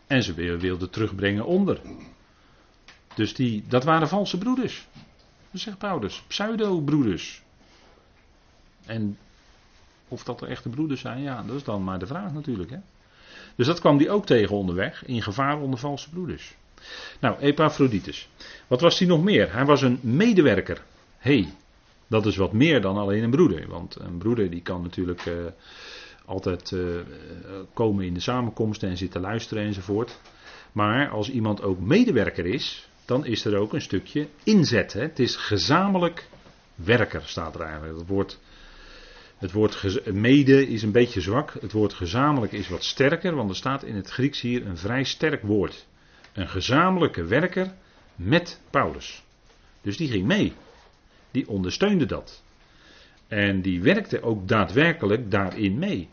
[0.06, 1.80] En ze wilden terugbrengen onder.
[3.14, 4.86] Dus die, dat waren valse broeders.
[5.50, 6.22] Dat zegt Paulus.
[6.26, 7.42] Pseudo-broeders.
[8.86, 9.18] En
[10.08, 12.70] of dat er echte broeders zijn, ja, dat is dan maar de vraag natuurlijk.
[12.70, 12.78] Hè?
[13.56, 16.54] Dus dat kwam die ook tegen onderweg, in gevaar onder valse broeders.
[17.20, 18.28] Nou, Epaphroditus.
[18.66, 19.52] Wat was hij nog meer?
[19.52, 20.82] Hij was een medewerker.
[21.18, 21.52] hey,
[22.06, 23.68] dat is wat meer dan alleen een broeder.
[23.68, 25.34] Want een broeder die kan natuurlijk uh,
[26.24, 27.00] altijd uh,
[27.74, 30.20] komen in de samenkomsten en zitten luisteren enzovoort.
[30.72, 34.92] Maar als iemand ook medewerker is, dan is er ook een stukje inzet.
[34.92, 35.00] Hè?
[35.00, 36.28] Het is gezamenlijk
[36.74, 37.98] werker, staat er eigenlijk.
[37.98, 38.38] Het woord,
[39.40, 41.52] het woord mede is een beetje zwak.
[41.60, 45.04] Het woord gezamenlijk is wat sterker, want er staat in het Grieks hier een vrij
[45.04, 45.86] sterk woord.
[46.32, 47.72] Een gezamenlijke werker
[48.14, 49.24] met Paulus.
[49.82, 50.52] Dus die ging mee.
[51.30, 52.42] Die ondersteunde dat.
[53.28, 56.08] En die werkte ook daadwerkelijk daarin mee.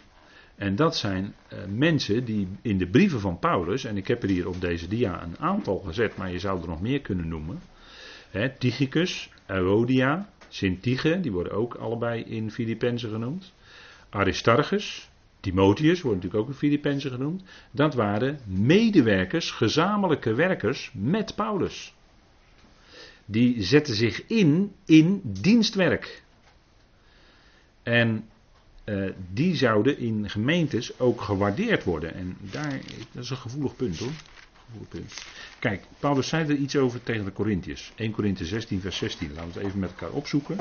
[0.55, 4.29] En dat zijn uh, mensen die in de brieven van Paulus, en ik heb er
[4.29, 7.61] hier op deze dia een aantal gezet, maar je zou er nog meer kunnen noemen.
[8.29, 13.53] Hè, Tychicus, Euodia, Sint-Tige, die worden ook allebei in Filippenzen genoemd.
[14.09, 17.43] Aristarchus, Timotheus wordt natuurlijk ook een Filippenzen genoemd.
[17.71, 21.93] Dat waren medewerkers, gezamenlijke werkers met Paulus.
[23.25, 26.23] Die zetten zich in in dienstwerk.
[27.83, 28.25] En
[28.85, 32.13] uh, die zouden in gemeentes ook gewaardeerd worden.
[32.13, 32.79] En daar,
[33.11, 34.11] dat is een gevoelig punt hoor.
[35.59, 37.91] Kijk, Paulus zei er iets over tegen de Corinthiërs.
[37.95, 39.33] 1 Korinthe 16 vers 16.
[39.33, 40.57] Laten we het even met elkaar opzoeken.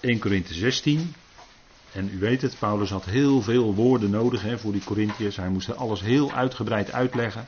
[0.00, 1.14] 1 Korinthe 16.
[1.92, 5.36] En u weet het, Paulus had heel veel woorden nodig hè, voor die Corinthiërs.
[5.36, 7.46] Hij moest alles heel uitgebreid uitleggen.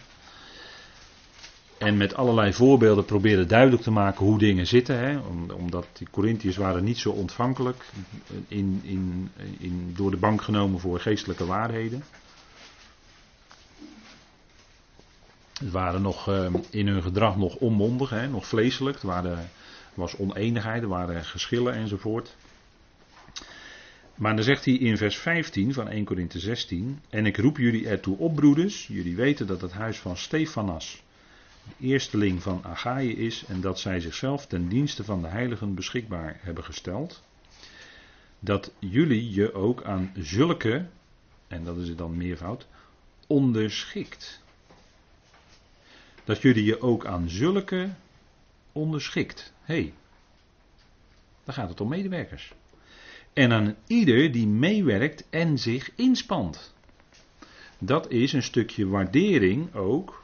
[1.78, 4.98] En met allerlei voorbeelden proberen duidelijk te maken hoe dingen zitten.
[4.98, 5.18] Hè,
[5.54, 7.84] omdat die Corinthiërs waren niet zo ontvankelijk
[8.48, 12.04] in, in, in, door de bank genomen voor geestelijke waarheden.
[15.52, 19.02] Ze waren nog eh, in hun gedrag nog onmondig, hè, nog vleeselijk.
[19.02, 19.50] Er
[19.94, 22.36] was oneenigheid, er waren geschillen enzovoort.
[24.14, 27.88] Maar dan zegt hij in vers 15 van 1 Korinthe 16: En ik roep jullie
[27.88, 28.86] ertoe op, broeders.
[28.86, 31.02] Jullie weten dat het huis van Stefanas
[31.80, 33.44] eersteling van Achaïe is.
[33.44, 37.22] En dat zij zichzelf ten dienste van de heiligen beschikbaar hebben gesteld.
[38.38, 40.86] Dat jullie je ook aan zulke,
[41.48, 42.66] en dat is het dan meervoud,
[43.26, 44.42] onderschikt.
[46.24, 47.90] Dat jullie je ook aan zulke
[48.72, 49.52] onderschikt.
[49.62, 49.92] Hé, hey,
[51.44, 52.52] dan gaat het om medewerkers.
[53.32, 56.74] En aan ieder die meewerkt en zich inspant.
[57.78, 60.22] Dat is een stukje waardering ook.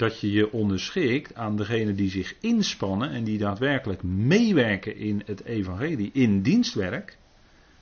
[0.00, 5.44] Dat je je onderschikt aan degene die zich inspannen en die daadwerkelijk meewerken in het
[5.44, 7.18] evangelie, in dienstwerk.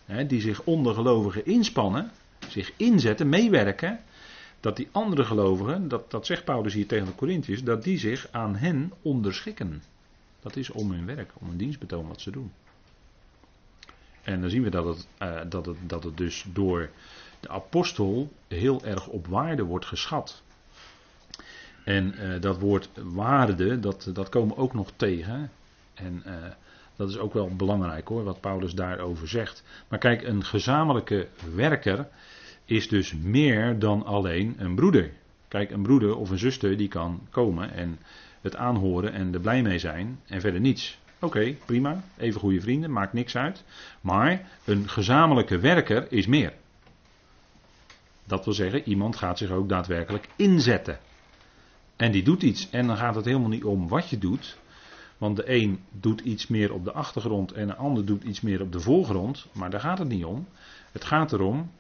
[0.04, 2.10] Hè, die zich onder gelovigen inspannen,
[2.48, 4.00] zich inzetten, meewerken.
[4.60, 8.28] Dat die andere gelovigen, dat, dat zegt Paulus hier tegen de Corinthiërs, dat die zich
[8.30, 9.82] aan hen onderschikken.
[10.40, 12.52] Dat is om hun werk, om hun dienstbetoon wat ze doen.
[14.22, 16.90] En dan zien we dat het, uh, dat het, dat het dus door
[17.40, 20.42] de apostel heel erg op waarde wordt geschat.
[21.88, 25.50] En uh, dat woord waarde, dat, dat komen we ook nog tegen.
[25.94, 26.32] En uh,
[26.96, 29.62] dat is ook wel belangrijk hoor, wat Paulus daarover zegt.
[29.88, 32.08] Maar kijk, een gezamenlijke werker
[32.64, 35.10] is dus meer dan alleen een broeder.
[35.48, 37.98] Kijk, een broeder of een zuster die kan komen en
[38.40, 40.98] het aanhoren en er blij mee zijn en verder niets.
[41.18, 42.02] Oké, prima.
[42.16, 43.64] Even goede vrienden, maakt niks uit.
[44.00, 46.52] Maar een gezamenlijke werker is meer.
[48.24, 50.98] Dat wil zeggen, iemand gaat zich ook daadwerkelijk inzetten.
[51.98, 52.70] En die doet iets.
[52.70, 54.58] En dan gaat het helemaal niet om wat je doet.
[55.18, 58.60] Want de een doet iets meer op de achtergrond en de ander doet iets meer
[58.60, 59.46] op de voorgrond.
[59.52, 60.46] Maar daar gaat het niet om.
[60.92, 61.70] Het gaat erom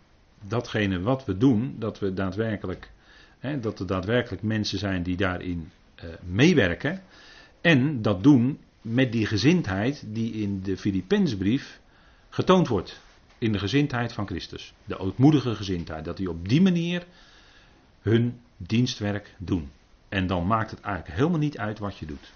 [0.48, 2.90] datgene wat we doen, dat we daadwerkelijk,
[3.38, 7.02] hè, dat er daadwerkelijk mensen zijn die daarin uh, meewerken.
[7.60, 11.80] En dat doen met die gezindheid die in de Filipensbrief
[12.28, 13.00] getoond wordt.
[13.38, 14.74] In de gezindheid van Christus.
[14.84, 16.04] De ootmoedige gezindheid.
[16.04, 17.06] Dat die op die manier
[18.00, 19.68] hun dienstwerk doen.
[20.08, 22.32] En dan maakt het eigenlijk helemaal niet uit wat je doet.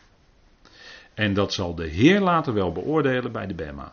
[1.14, 3.92] En dat zal de Heer later wel beoordelen bij de Bema.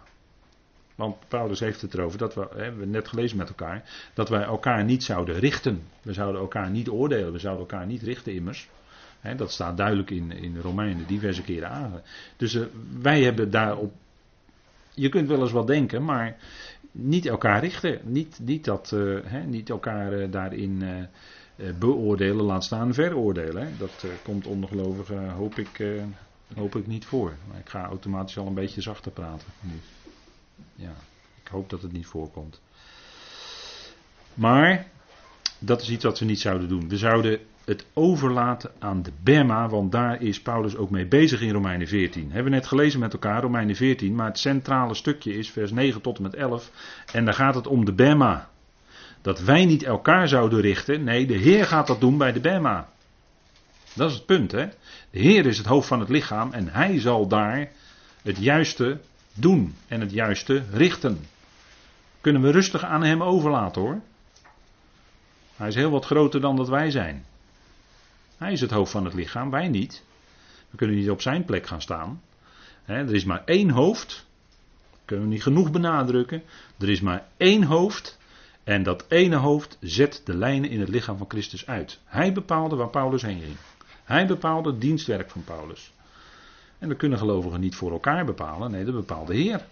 [0.96, 4.42] Want Paulus heeft het erover, dat we, hè, we net gelezen met elkaar, dat wij
[4.42, 5.84] elkaar niet zouden richten.
[6.02, 8.70] We zouden elkaar niet oordelen, we zouden elkaar niet richten immers.
[9.20, 12.02] Hè, dat staat duidelijk in, in Romeinen diverse keren aan.
[12.38, 12.66] Dus uh,
[13.02, 13.94] wij hebben daarop,
[14.94, 16.38] je kunt wel eens wat denken, maar
[16.92, 18.00] niet elkaar richten.
[18.04, 21.08] Niet, niet, dat, uh, hè, niet elkaar uh, daarin
[21.80, 23.64] beoordelen, laat staan veroordelen.
[23.64, 23.78] Hè.
[23.78, 25.84] Dat komt ongelovigen, hoop ik,
[26.56, 27.34] hoop ik niet voor.
[27.48, 29.80] Maar ik ga automatisch al een beetje zachter praten nu.
[30.76, 30.94] Ja,
[31.44, 32.62] ik hoop dat het niet voorkomt.
[34.34, 34.88] Maar
[35.60, 36.90] dat is iets wat we niet zouden doen.
[36.90, 41.52] We zouden het overlaten aan de Bema, want daar is Paulus ook mee bezig in
[41.54, 42.26] Romeinen 14.
[42.26, 46.02] Hebben we net gelezen met elkaar, Romeinen 14, maar het centrale stukje is vers 9
[46.02, 46.72] tot en met 11.
[47.14, 48.50] En daar gaat het om de Bema.
[49.22, 52.90] Dat wij niet elkaar zouden richten, nee, de Heer gaat dat doen bij de Bema.
[53.94, 54.68] Dat is het punt, hè.
[55.12, 57.72] De Heer is het hoofd van het lichaam en hij zal daar
[58.22, 59.00] het juiste
[59.34, 61.26] doen en het juiste richten.
[62.22, 64.02] Kunnen we rustig aan hem overlaten hoor.
[65.56, 67.26] Hij is heel wat groter dan dat wij zijn.
[68.38, 70.04] Hij is het hoofd van het lichaam, wij niet.
[70.70, 72.22] We kunnen niet op zijn plek gaan staan.
[72.86, 74.26] er is maar één hoofd.
[75.06, 76.44] Kunnen we niet genoeg benadrukken.
[76.80, 78.19] Er is maar één hoofd.
[78.64, 82.00] En dat ene hoofd zet de lijnen in het lichaam van Christus uit.
[82.06, 83.56] Hij bepaalde waar Paulus heen ging.
[84.04, 85.92] Hij bepaalde het dienstwerk van Paulus.
[86.78, 88.72] En we kunnen gelovigen niet voor elkaar bepalen.
[88.72, 89.66] Nee, dat bepaalt de Heer.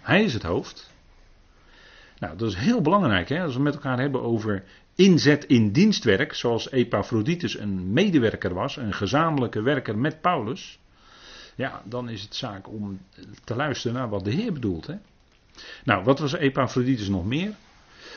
[0.00, 0.90] Hij is het hoofd.
[2.18, 6.34] Nou, dat is heel belangrijk hè, als we met elkaar hebben over inzet in dienstwerk,
[6.34, 10.78] zoals Epaphroditus een medewerker was, een gezamenlijke werker met Paulus.
[11.54, 13.00] Ja, dan is het zaak om
[13.44, 14.86] te luisteren naar wat de Heer bedoelt.
[14.86, 14.94] Hè.
[15.84, 17.54] Nou, wat was Epaphroditus nog meer?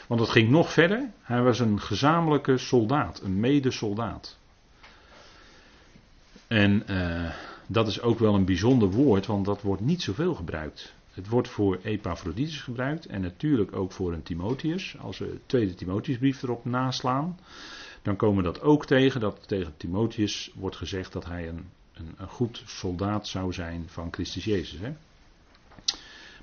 [0.08, 1.10] Want het ging nog verder.
[1.22, 4.38] Hij was een gezamenlijke soldaat, een medesoldaat.
[6.48, 7.32] En uh,
[7.68, 10.94] dat is ook wel een bijzonder woord, want dat wordt niet zoveel gebruikt.
[11.14, 14.96] Het wordt voor Epaphroditus gebruikt en natuurlijk ook voor een Timotheus.
[15.00, 17.40] Als we de tweede Timotheusbrief erop naslaan,
[18.02, 19.20] dan komen we dat ook tegen.
[19.20, 24.08] Dat tegen Timotheus wordt gezegd dat hij een, een, een goed soldaat zou zijn van
[24.12, 24.80] Christus Jezus.
[24.80, 24.94] Hè?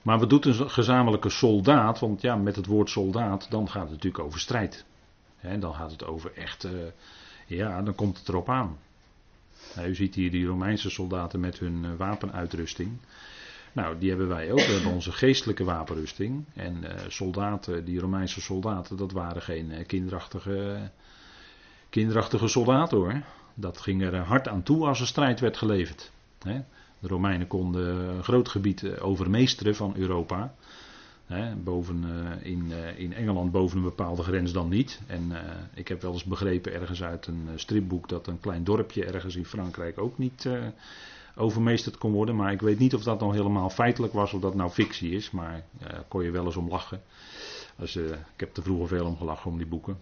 [0.02, 1.98] Maar wat doet een gezamenlijke soldaat?
[1.98, 4.84] Want ja, met het woord soldaat, dan gaat het natuurlijk over strijd.
[5.36, 6.72] Hè, dan gaat het over echt, uh,
[7.46, 8.78] ja, dan komt het erop aan.
[9.74, 12.98] Nou, u ziet hier die Romeinse soldaten met hun uh, wapenuitrusting.
[13.72, 14.58] Nou, die hebben wij ook.
[14.58, 16.44] We hebben onze geestelijke wapenrusting.
[16.54, 20.90] En uh, soldaten, die Romeinse soldaten, dat waren geen kinderachtige,
[21.90, 23.22] kinderachtige soldaten hoor.
[23.54, 26.10] Dat ging er hard aan toe als er strijd werd geleverd.
[26.42, 26.60] Hè.
[27.00, 30.54] De Romeinen konden een groot gebied overmeesteren van Europa.
[31.64, 35.00] Boven, uh, in, uh, in Engeland boven een bepaalde grens dan niet.
[35.06, 35.32] En
[35.74, 39.44] ik heb wel eens begrepen ergens uit een stripboek dat een klein dorpje ergens in
[39.44, 40.48] Frankrijk ook niet
[41.36, 42.36] overmeesterd kon worden.
[42.36, 45.30] Maar ik weet niet of dat nou helemaal feitelijk was of dat nou fictie is.
[45.30, 45.64] Maar
[46.08, 47.02] kon je wel eens om lachen.
[47.76, 49.98] Ik heb er vroeger veel om gelachen om die boeken.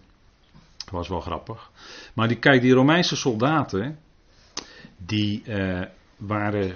[0.77, 1.71] Het was wel grappig.
[2.13, 3.99] Maar die, kijk, die Romeinse soldaten.
[4.97, 5.43] Die
[6.17, 6.75] waren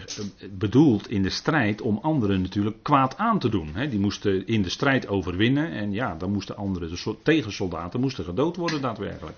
[0.51, 3.73] bedoeld in de strijd om anderen natuurlijk kwaad aan te doen.
[3.89, 8.55] Die moesten in de strijd overwinnen en ja, dan moesten anderen, de tegensoldaten, moesten gedood
[8.55, 9.37] worden daadwerkelijk.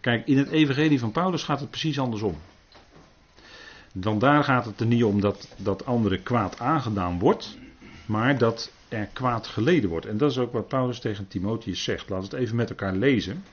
[0.00, 2.36] Kijk, in het evangelie van Paulus gaat het precies andersom.
[3.92, 7.58] Dan daar gaat het er niet om dat, dat anderen kwaad aangedaan wordt,
[8.06, 10.06] maar dat er kwaad geleden wordt.
[10.06, 12.08] En dat is ook wat Paulus tegen Timotheus zegt.
[12.08, 13.44] Laten we het even met elkaar lezen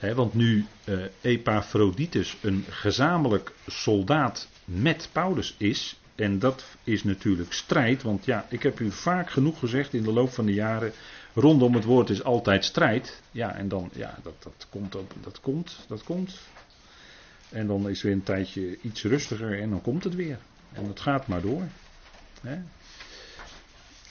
[0.00, 8.02] want nu uh, Epaphroditus een gezamenlijk soldaat met Paulus is, en dat is natuurlijk strijd,
[8.02, 10.92] want ja, ik heb u vaak genoeg gezegd in de loop van de jaren,
[11.34, 13.22] rondom het woord is altijd strijd.
[13.30, 16.38] Ja, en dan, ja, dat, dat komt, dat komt, dat komt.
[17.48, 20.38] En dan is weer een tijdje iets rustiger en dan komt het weer.
[20.72, 21.62] En het gaat maar door.
[22.40, 22.58] Hè?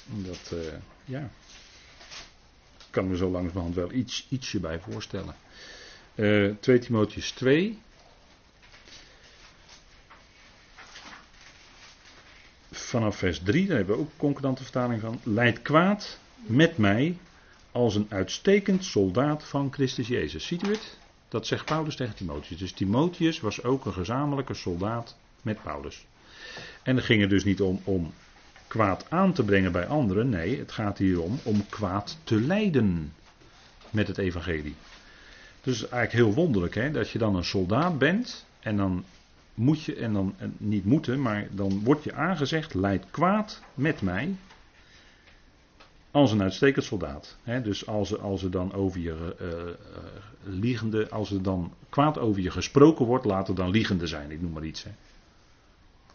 [0.05, 0.59] Dat, uh,
[1.05, 1.30] ja,
[2.89, 5.36] kan me zo langzamerhand wel iets, ietsje bij voorstellen.
[6.18, 7.80] Uh, 2 Timotheus 2.
[12.72, 15.20] Vanaf vers 3, daar hebben we ook een concordante vertaling van.
[15.24, 17.18] Leid kwaad met mij
[17.72, 20.47] als een uitstekend soldaat van Christus Jezus.
[20.47, 20.97] Ziet u het?
[21.28, 22.59] Dat zegt Paulus tegen Timotheus.
[22.59, 26.05] Dus Timotheus was ook een gezamenlijke soldaat met Paulus.
[26.84, 28.13] En het ging er dus niet om om
[28.68, 30.30] kwaad aan te brengen bij anderen.
[30.30, 33.13] Nee, het gaat hier om om kwaad te lijden
[33.89, 34.76] met het evangelie.
[35.68, 39.03] Dus eigenlijk heel wonderlijk hè, dat je dan een soldaat bent en dan
[39.53, 44.36] moet je, en dan niet moeten, maar dan wordt je aangezegd, leid kwaad met mij
[46.11, 47.38] als een uitstekend soldaat.
[47.63, 52.41] dus als er, als er dan over je uh, liegende, als er dan kwaad over
[52.41, 54.86] je gesproken wordt, laat er dan liegende zijn, ik noem maar iets.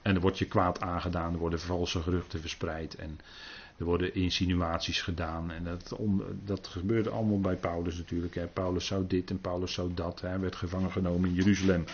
[0.03, 3.18] En er wordt je kwaad aangedaan, er worden valse geruchten verspreid en
[3.77, 5.51] er worden insinuaties gedaan.
[5.51, 5.99] En dat,
[6.45, 8.35] dat gebeurde allemaal bij Paulus natuurlijk.
[8.35, 8.47] Hè.
[8.47, 10.20] Paulus zou dit en Paulus zou dat.
[10.20, 11.85] Hij werd gevangen genomen in Jeruzalem.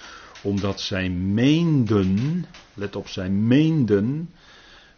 [0.43, 4.31] Omdat zij meenden, let op, zij meenden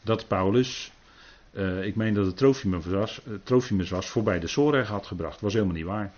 [0.02, 0.92] dat Paulus,
[1.52, 5.40] uh, ik meen dat het Trofimus was, uh, Trofimus was, voorbij de Zoreg had gebracht.
[5.40, 6.12] Was helemaal niet waar.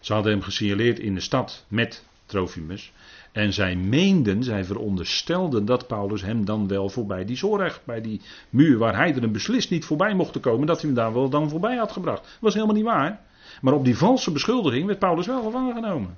[0.00, 2.92] Ze hadden hem gesignaleerd in de stad met Trofimus.
[3.38, 8.20] En zij meenden, zij veronderstelden dat Paulus hem dan wel voorbij die zorg, bij die
[8.50, 11.28] muur waar hij er een beslist niet voorbij mocht komen, dat hij hem daar wel
[11.28, 12.22] dan voorbij had gebracht.
[12.22, 13.20] Dat was helemaal niet waar.
[13.60, 16.16] Maar op die valse beschuldiging werd Paulus wel gevangen genomen.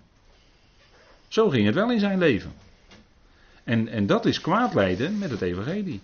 [1.29, 2.53] Zo ging het wel in zijn leven.
[3.65, 6.01] En, en dat is kwaadlijden met het evangelie.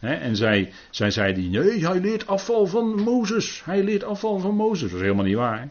[0.00, 3.62] en zij, zij zeiden, nee, hij leert afval van Mozes.
[3.64, 4.90] Hij leert afval van Mozes.
[4.90, 5.68] Dat is helemaal niet waar.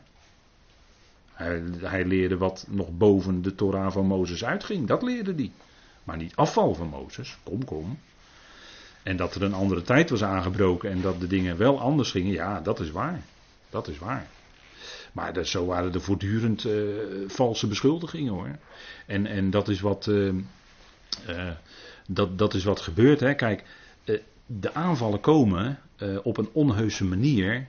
[1.35, 4.87] Hij, leerde wat nog boven de Torah van Mozes uitging.
[4.87, 5.51] Dat leerde hij.
[6.03, 7.37] Maar niet afval van Mozes.
[7.43, 7.99] Kom, kom.
[9.03, 12.31] En dat er een andere tijd was aangebroken en dat de dingen wel anders gingen.
[12.31, 13.21] Ja, dat is waar.
[13.69, 14.27] Dat is waar.
[15.11, 16.83] Maar dat, zo waren er voortdurend uh,
[17.27, 18.57] valse beschuldigingen hoor.
[19.05, 20.07] En, en dat is wat.
[20.07, 20.33] Uh,
[21.29, 21.51] uh,
[22.07, 23.19] dat, dat is wat gebeurt.
[23.19, 23.33] Hè.
[23.33, 23.63] Kijk,
[24.45, 25.79] de aanvallen komen
[26.23, 27.67] op een onheuse manier.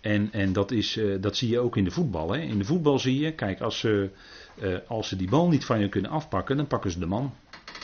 [0.00, 2.32] En, en dat, is, uh, dat zie je ook in de voetbal.
[2.32, 2.40] Hè.
[2.40, 4.10] In de voetbal zie je, kijk, als ze,
[4.62, 7.32] uh, als ze die bal niet van je kunnen afpakken, dan pakken ze de man.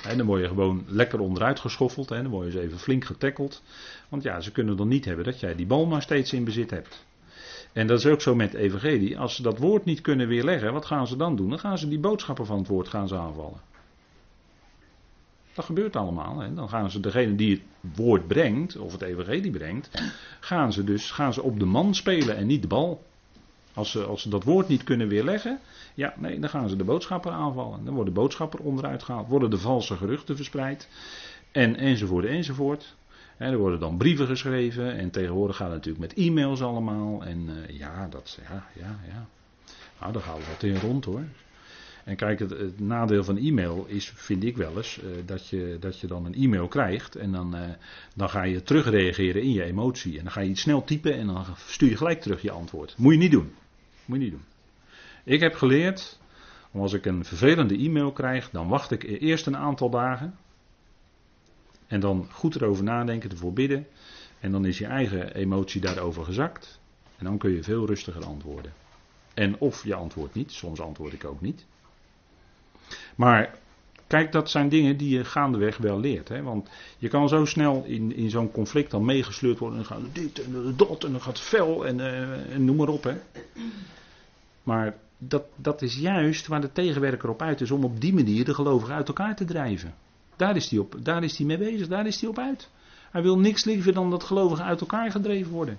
[0.02, 2.08] Hè, dan word je gewoon lekker onderuit geschoffeld.
[2.08, 3.62] Hè, dan word je eens even flink getackeld.
[4.08, 6.70] Want ja, ze kunnen dan niet hebben dat jij die bal maar steeds in bezit
[6.70, 7.04] hebt.
[7.72, 9.18] En dat is ook zo met evangelie.
[9.18, 11.48] Als ze dat woord niet kunnen weerleggen, wat gaan ze dan doen?
[11.48, 13.60] Dan gaan ze die boodschappen van het woord gaan ze aanvallen.
[15.54, 16.38] Dat gebeurt allemaal.
[16.38, 16.54] Hè.
[16.54, 19.90] Dan gaan ze, degene die het woord brengt, of het evangelie brengt,
[20.40, 23.02] gaan ze dus gaan ze op de man spelen en niet de bal.
[23.74, 25.58] Als ze, als ze dat woord niet kunnen weerleggen,
[25.94, 27.84] ja, nee, dan gaan ze de boodschapper aanvallen.
[27.84, 30.88] Dan wordt de boodschapper onderuit gehaald, worden de valse geruchten verspreid,
[31.52, 32.94] en, enzovoort, enzovoort.
[33.36, 37.24] En er worden dan brieven geschreven, en tegenwoordig gaat het natuurlijk met e-mails allemaal.
[37.24, 39.26] En uh, ja, dat, ja, ja, ja.
[40.00, 41.24] Nou, daar gaan we wat in rond hoor.
[42.04, 46.00] En kijk, het, nadeel van e-mail is, vind ik wel eens, uh, dat, je, dat
[46.00, 47.62] je dan een e-mail krijgt en dan, uh,
[48.14, 50.16] dan ga je terugreageren in je emotie.
[50.16, 52.94] En dan ga je iets snel typen en dan stuur je gelijk terug je antwoord.
[52.98, 53.52] Moet je niet doen.
[54.04, 54.44] Moet je niet doen.
[55.24, 56.20] Ik heb geleerd,
[56.72, 60.34] als ik een vervelende e-mail krijg, dan wacht ik eerst een aantal dagen.
[61.86, 63.86] En dan goed erover nadenken, ervoor bidden.
[64.40, 66.80] En dan is je eigen emotie daarover gezakt.
[67.16, 68.72] En dan kun je veel rustiger antwoorden.
[69.34, 71.66] En of je antwoordt niet, soms antwoord ik ook niet.
[73.14, 73.54] Maar
[74.06, 76.28] kijk, dat zijn dingen die je gaandeweg wel leert.
[76.28, 76.42] Hè?
[76.42, 79.78] Want je kan zo snel in, in zo'n conflict dan meegesleurd worden.
[79.78, 82.88] En dan gaat dit en dat en dan gaat fel en, uh, en noem maar
[82.88, 83.04] op.
[83.04, 83.14] Hè?
[84.62, 88.44] Maar dat, dat is juist waar de tegenwerker op uit is om op die manier
[88.44, 89.94] de gelovigen uit elkaar te drijven.
[90.36, 92.68] Daar is hij op, daar is hij mee bezig, daar is hij op uit.
[93.10, 95.78] Hij wil niks liever dan dat gelovigen uit elkaar gedreven worden.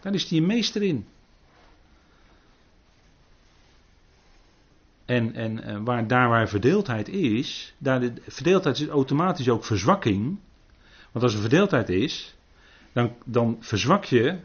[0.00, 1.06] Daar is hij een meester in.
[5.06, 10.38] En, en eh, waar, daar waar verdeeldheid is, daar de, verdeeldheid is automatisch ook verzwakking.
[11.12, 12.34] Want als er verdeeldheid is,
[12.92, 14.38] dan, dan verzwak je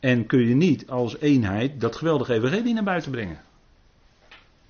[0.00, 3.40] en kun je niet als eenheid dat geweldige evangelie naar buiten brengen.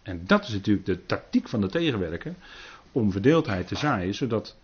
[0.03, 2.35] En dat is natuurlijk de tactiek van de tegenwerker,
[2.93, 4.57] om verdeeldheid te zaaien, zodat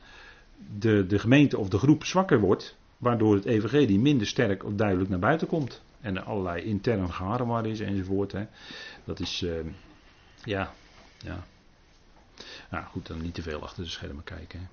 [0.79, 5.11] de, de gemeente of de groep zwakker wordt, waardoor het evangelie minder sterk of duidelijk
[5.11, 5.83] naar buiten komt.
[6.01, 8.33] En er allerlei intern geharrewar is enzovoort.
[8.33, 8.47] Hè.
[9.05, 9.43] Dat is...
[9.43, 9.51] Uh,
[10.45, 10.75] ja,
[11.19, 11.45] ja.
[12.71, 14.59] Nou goed, dan niet te veel achter de schermen kijken.
[14.59, 14.67] Hè.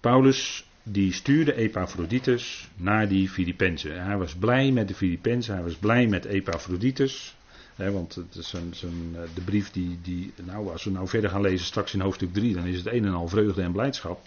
[0.00, 4.04] Paulus die stuurde Epaphroditus naar die Filippenzen.
[4.04, 7.36] Hij was blij met de Filippenzen, hij was blij met Epaphroditus.
[7.74, 11.30] Hè, want het is een, een, de brief die, die, nou als we nou verder
[11.30, 14.20] gaan lezen straks in hoofdstuk 3, dan is het een en al vreugde en blijdschap.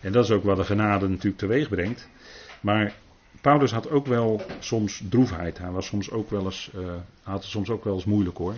[0.00, 2.08] En dat is ook wat de genade natuurlijk teweeg brengt.
[2.60, 2.94] Maar
[3.40, 5.58] Paulus had ook wel soms droefheid.
[5.58, 8.54] Hij was soms ook wel eens, uh, had het soms ook wel eens moeilijk hoor.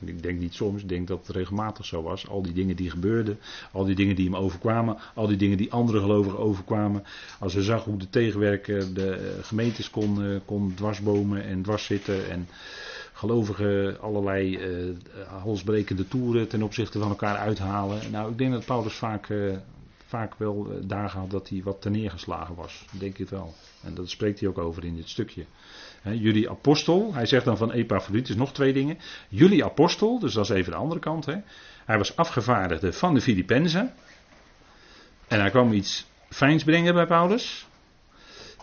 [0.00, 2.28] En ik denk niet soms, ik denk dat het regelmatig zo was.
[2.28, 3.38] Al die dingen die gebeurden,
[3.72, 7.04] al die dingen die hem overkwamen, al die dingen die andere gelovigen overkwamen.
[7.38, 12.30] Als hij zag hoe de tegenwerker de eh, gemeentes kon, eh, kon dwarsbomen en dwarszitten
[12.30, 12.48] en
[13.12, 14.58] gelovigen allerlei
[15.42, 18.10] halsbrekende toeren ten opzichte van elkaar uithalen.
[18.10, 19.28] Nou, ik denk dat Paulus vaak,
[20.06, 22.84] vaak wel dagen had dat hij wat neergeslagen was.
[22.98, 23.54] Denk ik het wel.
[23.82, 25.44] En dat spreekt hij ook over in dit stukje.
[26.14, 28.98] Jullie apostel, hij zegt dan van Epaphroditus nog twee dingen.
[29.28, 31.26] Jullie apostel, dus dat is even de andere kant.
[31.84, 33.92] Hij was afgevaardigde van de Filippenzen.
[35.28, 37.66] En hij kwam iets fijns brengen bij Paulus.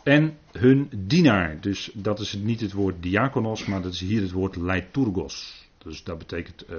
[0.04, 1.62] En hun dienaar.
[1.62, 5.68] Dus dat is niet het woord diakonos, maar dat is hier het woord leiturgos.
[5.78, 6.70] Dus dat betekent.
[6.70, 6.78] Uh,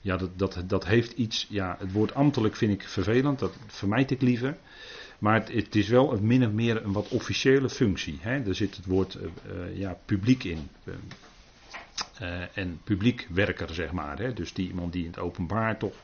[0.00, 1.46] ja, dat, dat, dat heeft iets.
[1.48, 4.56] Ja, het woord ambtelijk vind ik vervelend, dat vermijd ik liever.
[5.22, 8.18] Maar het, het is wel een min of meer een wat officiële functie.
[8.20, 8.46] Hè?
[8.46, 10.68] Er zit het woord uh, uh, ja, publiek in.
[12.54, 14.18] en publiekwerker, zeg maar.
[14.18, 14.32] Hè?
[14.32, 15.94] Dus die, iemand die in het openbaar toch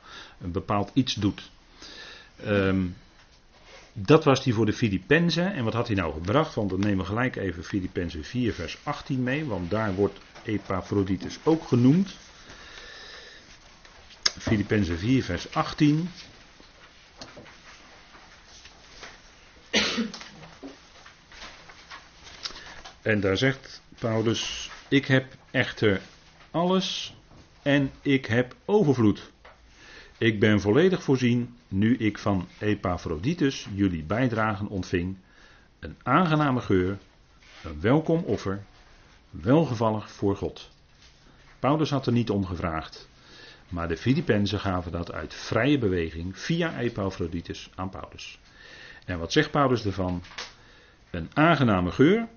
[0.41, 1.51] een bepaald iets doet.
[2.47, 2.97] Um,
[3.93, 5.53] dat was die voor de Filippenzen.
[5.53, 6.55] En wat had hij nou gebracht?
[6.55, 9.45] Want dan nemen we gelijk even Filippenzen 4, vers 18 mee.
[9.45, 12.17] Want daar wordt Epaphroditus ook genoemd.
[14.39, 16.09] Filippenzen 4, vers 18.
[23.09, 26.01] En daar zegt Paulus: Ik heb echter
[26.51, 27.17] alles
[27.63, 29.31] en ik heb overvloed.
[30.19, 35.17] Ik ben volledig voorzien nu ik van Epaphroditus jullie bijdragen ontving.
[35.79, 36.99] Een aangename geur,
[37.65, 38.63] een welkom offer,
[39.31, 40.71] welgevallig voor God.
[41.59, 43.09] Paulus had er niet om gevraagd,
[43.69, 48.39] maar de Filippenzen gaven dat uit vrije beweging via Epaphroditus aan Paulus.
[49.05, 50.23] En wat zegt Paulus ervan?
[51.11, 52.29] Een aangename geur,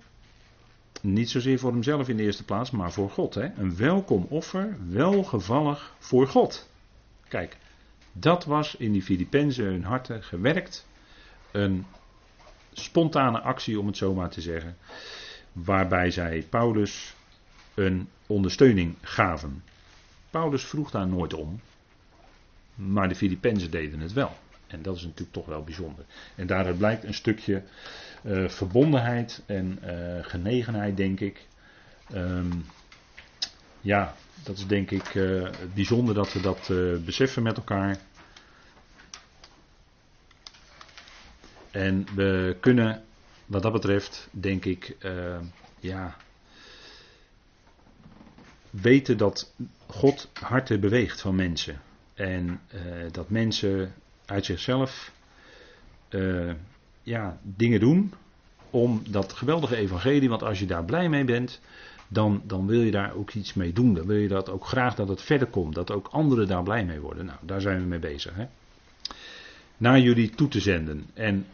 [1.01, 3.33] niet zozeer voor hemzelf in de eerste plaats, maar voor God.
[3.33, 3.49] Hè?
[3.55, 6.69] Een welkom offer, welgevallig voor God.
[7.27, 7.57] Kijk,
[8.11, 10.87] dat was in die Filippenzen hun harten gewerkt.
[11.51, 11.85] Een
[12.73, 14.77] spontane actie, om het zo maar te zeggen.
[15.51, 17.15] Waarbij zij Paulus
[17.73, 19.63] een ondersteuning gaven.
[20.29, 21.61] Paulus vroeg daar nooit om.
[22.75, 24.37] Maar de Filippenzen deden het wel.
[24.71, 26.05] En dat is natuurlijk toch wel bijzonder.
[26.35, 27.63] En daaruit blijkt een stukje
[28.23, 31.47] uh, verbondenheid en uh, genegenheid, denk ik.
[32.13, 32.65] Um,
[33.81, 36.67] ja, dat is denk ik uh, bijzonder dat we dat
[37.05, 37.97] beseffen met elkaar.
[41.71, 43.03] En we kunnen,
[43.45, 45.39] wat dat betreft, denk ik, uh,
[45.79, 46.15] ja,
[48.69, 49.53] weten dat
[49.87, 51.81] God harten beweegt van mensen.
[52.13, 52.61] En
[53.11, 53.93] dat mensen
[54.31, 55.11] uit zichzelf
[57.03, 58.13] ja, dingen doen
[58.69, 61.59] om dat geweldige evangelie, want als je daar blij mee bent,
[62.07, 63.93] dan, dan wil je daar ook iets mee doen.
[63.93, 65.75] Dan wil je dat ook graag dat het verder komt.
[65.75, 67.25] Dat ook anderen daar blij mee worden.
[67.25, 68.35] Nou, daar zijn we mee bezig.
[68.35, 68.45] Hè?
[69.77, 71.05] Naar jullie toe te zenden.
[71.13, 71.45] En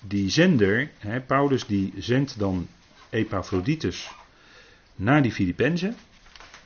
[0.00, 2.66] die zender, hè, Paulus, die zendt dan
[3.10, 4.10] Epaphroditus
[4.94, 5.96] naar die Filippenzen.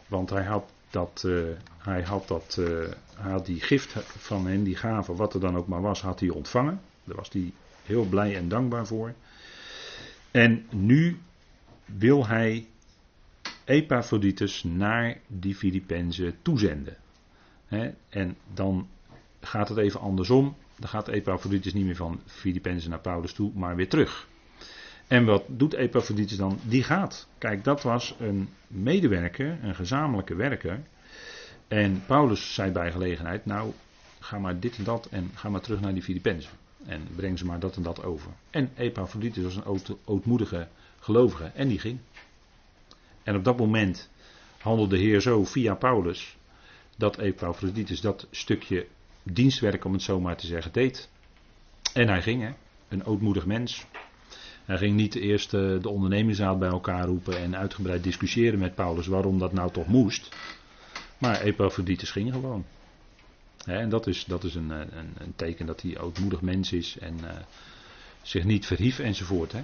[0.06, 1.44] Want hij had dat, uh,
[1.78, 2.84] hij had dat, uh,
[3.16, 6.28] had die gift van hen, die gave, wat er dan ook maar was, had hij
[6.28, 6.80] ontvangen.
[7.04, 7.52] Daar was hij
[7.84, 9.14] heel blij en dankbaar voor.
[10.30, 11.18] En nu
[11.84, 12.66] wil hij
[13.64, 16.96] Epaphroditus naar die Filippenzen toezenden.
[18.08, 18.88] en dan
[19.40, 20.56] gaat het even andersom.
[20.78, 24.28] Dan gaat Epaphroditus niet meer van Filippenzen naar Paulus toe, maar weer terug.
[25.06, 26.58] En wat doet Epaphroditus dan?
[26.62, 27.28] Die gaat.
[27.38, 30.80] Kijk, dat was een medewerker, een gezamenlijke werker.
[31.68, 33.72] En Paulus zei bij gelegenheid, nou,
[34.18, 36.50] ga maar dit en dat en ga maar terug naar die Filippenzen.
[36.86, 38.30] En breng ze maar dat en dat over.
[38.50, 40.68] En Epaphroditus was een ootmoedige
[41.00, 41.98] gelovige en die ging.
[43.22, 44.10] En op dat moment
[44.58, 46.36] handelde de Heer zo via Paulus
[46.96, 48.86] dat Epaphroditus dat stukje
[49.22, 51.08] dienstwerk, om het zo maar te zeggen, deed.
[51.92, 52.50] En hij ging, hè,
[52.88, 53.86] een ootmoedig mens.
[54.64, 59.38] Hij ging niet eerst de ondernemingsraad bij elkaar roepen en uitgebreid discussiëren met Paulus waarom
[59.38, 60.36] dat nou toch moest.
[61.18, 62.64] Maar Epaphroditus ging gewoon.
[63.64, 67.18] en dat is, dat is een, een, een, teken dat hij ootmoedig mens is en
[67.22, 67.30] uh,
[68.22, 69.52] zich niet verhief enzovoort.
[69.52, 69.62] Hè.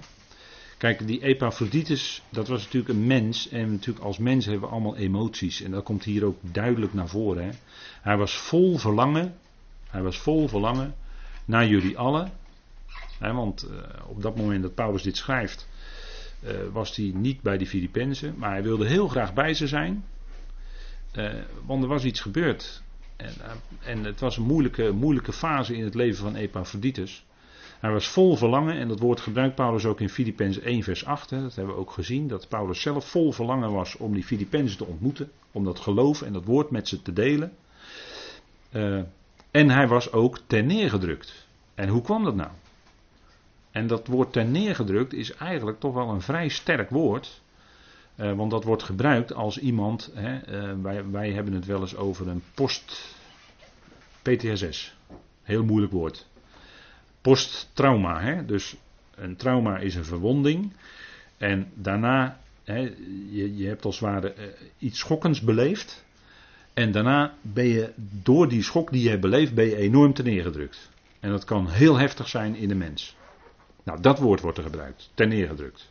[0.79, 3.49] Kijk, die Epaphroditus, dat was natuurlijk een mens.
[3.49, 5.63] En natuurlijk als mens hebben we allemaal emoties.
[5.63, 7.45] En dat komt hier ook duidelijk naar voren.
[7.45, 7.51] Hè.
[8.01, 9.35] Hij was vol verlangen.
[9.89, 10.95] Hij was vol verlangen
[11.45, 12.33] naar jullie allen.
[13.19, 15.69] Want uh, op dat moment dat Paulus dit schrijft,
[16.73, 18.35] was hij niet bij die Filippenzen.
[18.39, 20.05] Maar hij wilde heel graag bij ze zijn.
[21.17, 21.33] Uh,
[21.67, 22.83] want er was iets gebeurd.
[23.17, 23.33] En,
[23.85, 27.25] en het was een moeilijke, moeilijke fase in het leven van Epaphroditus.
[27.81, 31.31] Hij was vol verlangen, en dat woord gebruikt Paulus ook in Filippenzen 1, vers 8.
[31.31, 34.79] Hè, dat hebben we ook gezien, dat Paulus zelf vol verlangen was om die Filippenzen
[34.79, 35.31] te ontmoeten.
[35.53, 37.53] Om dat geloof en dat woord met ze te delen.
[38.73, 39.03] Uh,
[39.51, 41.47] en hij was ook ten neergedrukt.
[41.75, 42.51] En hoe kwam dat nou?
[43.71, 47.43] En dat woord ten neergedrukt is eigenlijk toch wel een vrij sterk woord.
[48.21, 51.97] Uh, want dat wordt gebruikt als iemand, hè, uh, wij, wij hebben het wel eens
[51.97, 52.95] over een post-PTSS.
[55.43, 56.27] Heel moeilijk woord.
[57.21, 58.45] Posttrauma, hè?
[58.45, 58.77] dus
[59.15, 60.73] een trauma is een verwonding.
[61.37, 62.79] En daarna, hè,
[63.31, 64.45] je, je hebt als het ware uh,
[64.79, 66.05] iets schokkends beleefd.
[66.75, 67.93] En daarna ben je
[68.23, 70.91] door die schok die je hebt beleefd, ben je enorm ten neergedrukt.
[71.21, 73.17] En dat kan heel heftig zijn in de mens.
[73.83, 75.91] Nou, dat woord wordt er gebruikt, ten neergedrukt.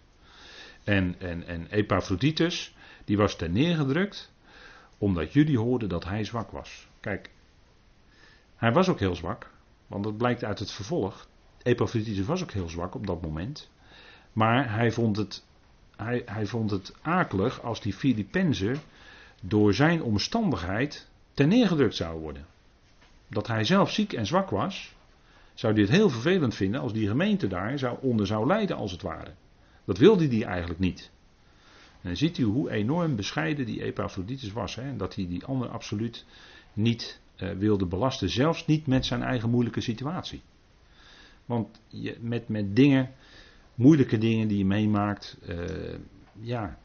[0.90, 2.76] En, en, en Epaphroditus,
[3.06, 4.32] die was ten neergedrukt,
[4.98, 6.88] omdat jullie hoorden dat hij zwak was.
[7.00, 7.30] Kijk,
[8.56, 9.52] hij was ook heel zwak,
[9.88, 11.28] want dat blijkt uit het vervolg.
[11.64, 13.70] Epaphroditus was ook heel zwak op dat moment.
[14.34, 15.46] Maar hij vond het,
[15.96, 18.78] hij, hij vond het akelig als die Filippenzen
[19.42, 22.46] door zijn omstandigheid ten neergedrukt zou worden.
[23.28, 24.96] Dat hij zelf ziek en zwak was,
[25.54, 28.92] zou hij het heel vervelend vinden als die gemeente daar zou, onder zou lijden als
[28.92, 29.32] het ware.
[29.90, 31.12] Dat wilde hij eigenlijk niet.
[32.02, 34.76] En ziet u hoe enorm bescheiden die Epaphroditus was.
[34.76, 34.96] Hè?
[34.96, 36.26] Dat hij die ander absoluut
[36.74, 38.30] niet uh, wilde belasten.
[38.30, 40.42] Zelfs niet met zijn eigen moeilijke situatie.
[41.46, 43.12] Want je, met, met dingen,
[43.76, 45.96] moeilijke dingen die je meemaakt, uh,
[46.42, 46.78] ja,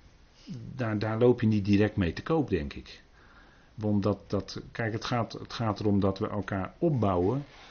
[0.74, 3.02] daar, daar loop je niet direct mee te koop, denk ik.
[3.74, 7.63] Want dat, dat, kijk, het gaat, het gaat erom dat we elkaar opbouwen eh,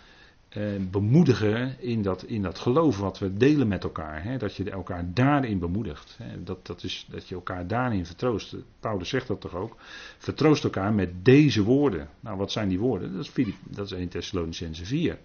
[0.91, 4.23] bemoedigen in dat, in dat geloof wat we delen met elkaar.
[4.23, 4.37] Hè?
[4.37, 6.15] Dat je elkaar daarin bemoedigt.
[6.17, 6.43] Hè?
[6.43, 8.55] Dat, dat, is, dat je elkaar daarin vertroost.
[8.79, 9.75] Paulus zegt dat toch ook?
[10.17, 12.09] Vertroost elkaar met deze woorden.
[12.19, 13.13] Nou, wat zijn die woorden?
[13.13, 15.17] Dat is, Philipp, dat is 1 Thessalonicense 4.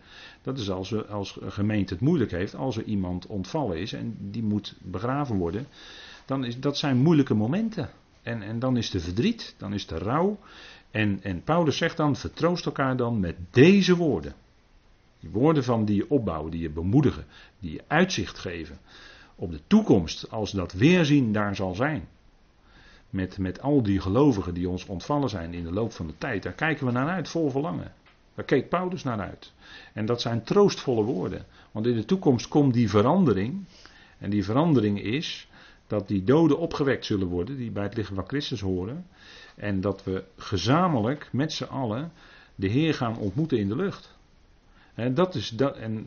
[0.43, 3.93] Dat is als, we, als een gemeente het moeilijk heeft, als er iemand ontvallen is
[3.93, 5.67] en die moet begraven worden.
[6.27, 7.91] Dan is, dat zijn moeilijke momenten.
[8.23, 10.39] En, en dan is de verdriet, dan is de rouw.
[10.91, 14.35] En, en Paulus zegt dan, vertroost elkaar dan met deze woorden.
[15.21, 17.25] Die woorden van die je opbouwen, die je bemoedigen,
[17.61, 18.79] die je uitzicht geven
[19.35, 22.09] op de toekomst, als dat weerzien daar zal zijn.
[23.11, 26.43] Met, met al die gelovigen die ons ontvallen zijn in de loop van de tijd,
[26.43, 27.93] daar kijken we naar uit, vol verlangen.
[28.35, 29.53] Daar keek Paulus naar uit.
[29.93, 31.47] En dat zijn troostvolle woorden.
[31.73, 33.65] Want in de toekomst komt die verandering.
[34.19, 35.49] En die verandering is
[35.87, 39.07] dat die doden opgewekt zullen worden, die bij het lichaam van Christus horen.
[39.57, 42.13] En dat we gezamenlijk met z'n allen
[42.55, 44.18] de Heer gaan ontmoeten in de lucht.
[45.13, 46.07] Dat, is, en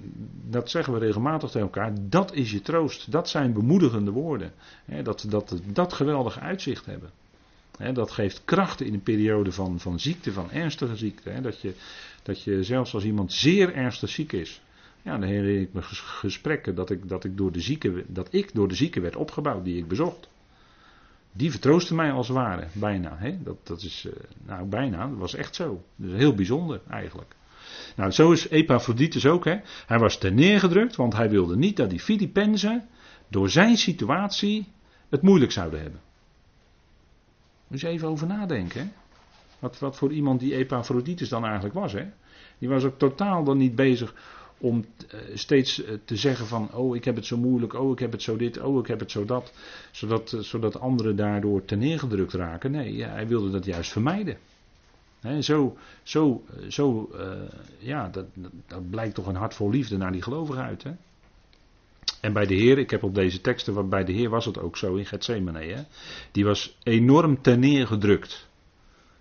[0.50, 1.94] dat zeggen we regelmatig tegen elkaar.
[2.02, 3.12] Dat is je troost.
[3.12, 4.52] Dat zijn bemoedigende woorden.
[5.04, 7.10] Dat, dat, dat geweldige uitzicht hebben.
[7.94, 11.42] Dat geeft kracht in een periode van, van ziekte, van ernstige ziekte.
[11.42, 11.74] Dat je,
[12.24, 14.62] dat je zelfs als iemand zeer ernstig ziek is.
[15.02, 18.54] Ja, dan herinner ik me gesprekken dat ik, dat, ik door de zieke, dat ik
[18.54, 20.30] door de zieken werd opgebouwd die ik bezocht.
[21.34, 23.20] Die vertroostte mij als het ware, bijna.
[23.44, 24.14] Dat, dat is, eh,
[24.46, 25.84] nou bijna, dat was echt zo.
[26.00, 27.36] Is heel bijzonder eigenlijk.
[27.96, 29.46] Nou, zo is Epaphroditus ook.
[29.46, 29.60] Hè.
[29.86, 32.88] Hij was ten neergedrukt, want hij wilde niet dat die Filippenzen
[33.28, 34.68] door zijn situatie
[35.10, 36.00] het moeilijk zouden hebben.
[37.68, 38.82] Dus even over nadenken.
[38.82, 38.88] Hè.
[39.60, 41.94] Wat, wat voor iemand die Epaphroditus dan eigenlijk was.
[41.94, 42.06] Hè.
[42.58, 44.14] Die was ook totaal dan niet bezig
[44.58, 48.00] om uh, steeds uh, te zeggen van, oh ik heb het zo moeilijk, oh ik
[48.00, 49.54] heb het zo dit, oh ik heb het zo dat,
[49.92, 52.72] zodat, uh, zodat anderen daardoor neergedrukt raken.
[52.72, 54.38] Nee, hij wilde dat juist vermijden.
[55.22, 57.32] He, zo, zo, zo uh,
[57.80, 58.26] ja, dat,
[58.68, 60.84] dat, blijkt toch een hart vol liefde naar die gelovigen uit.
[60.84, 60.92] Hè?
[62.22, 64.78] En bij de Heer, ik heb op deze teksten, bij de Heer was het ook
[64.78, 65.64] zo in Gethsemane.
[65.64, 65.82] Hè?
[66.32, 68.48] Die was enorm ten neergedrukt.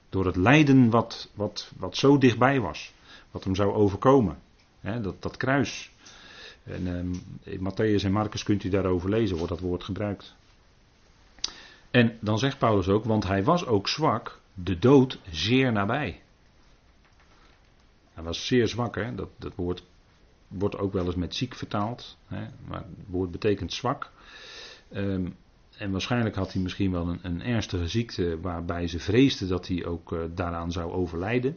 [0.09, 2.93] Door het lijden wat, wat, wat zo dichtbij was.
[3.31, 4.39] Wat hem zou overkomen.
[4.81, 5.01] Hè?
[5.01, 5.91] Dat, dat kruis.
[6.63, 10.35] En um, in Matthäus en Marcus kunt u daarover lezen, wordt dat woord gebruikt.
[11.91, 16.23] En dan zegt Paulus ook, want hij was ook zwak de dood zeer nabij.
[18.15, 19.15] Hij was zeer zwak, hè?
[19.15, 19.83] Dat, dat woord
[20.51, 22.47] wordt ook wel eens met ziek vertaald, hè?
[22.67, 24.11] maar het woord betekent zwak.
[24.93, 25.37] Um,
[25.77, 29.85] en waarschijnlijk had hij misschien wel een, een, ernstige ziekte waarbij ze vreesden dat hij
[29.85, 31.57] ook uh, daaraan zou overlijden.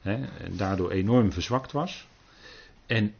[0.00, 0.24] Hè?
[0.24, 2.08] En daardoor enorm verzwakt was.
[2.86, 3.14] En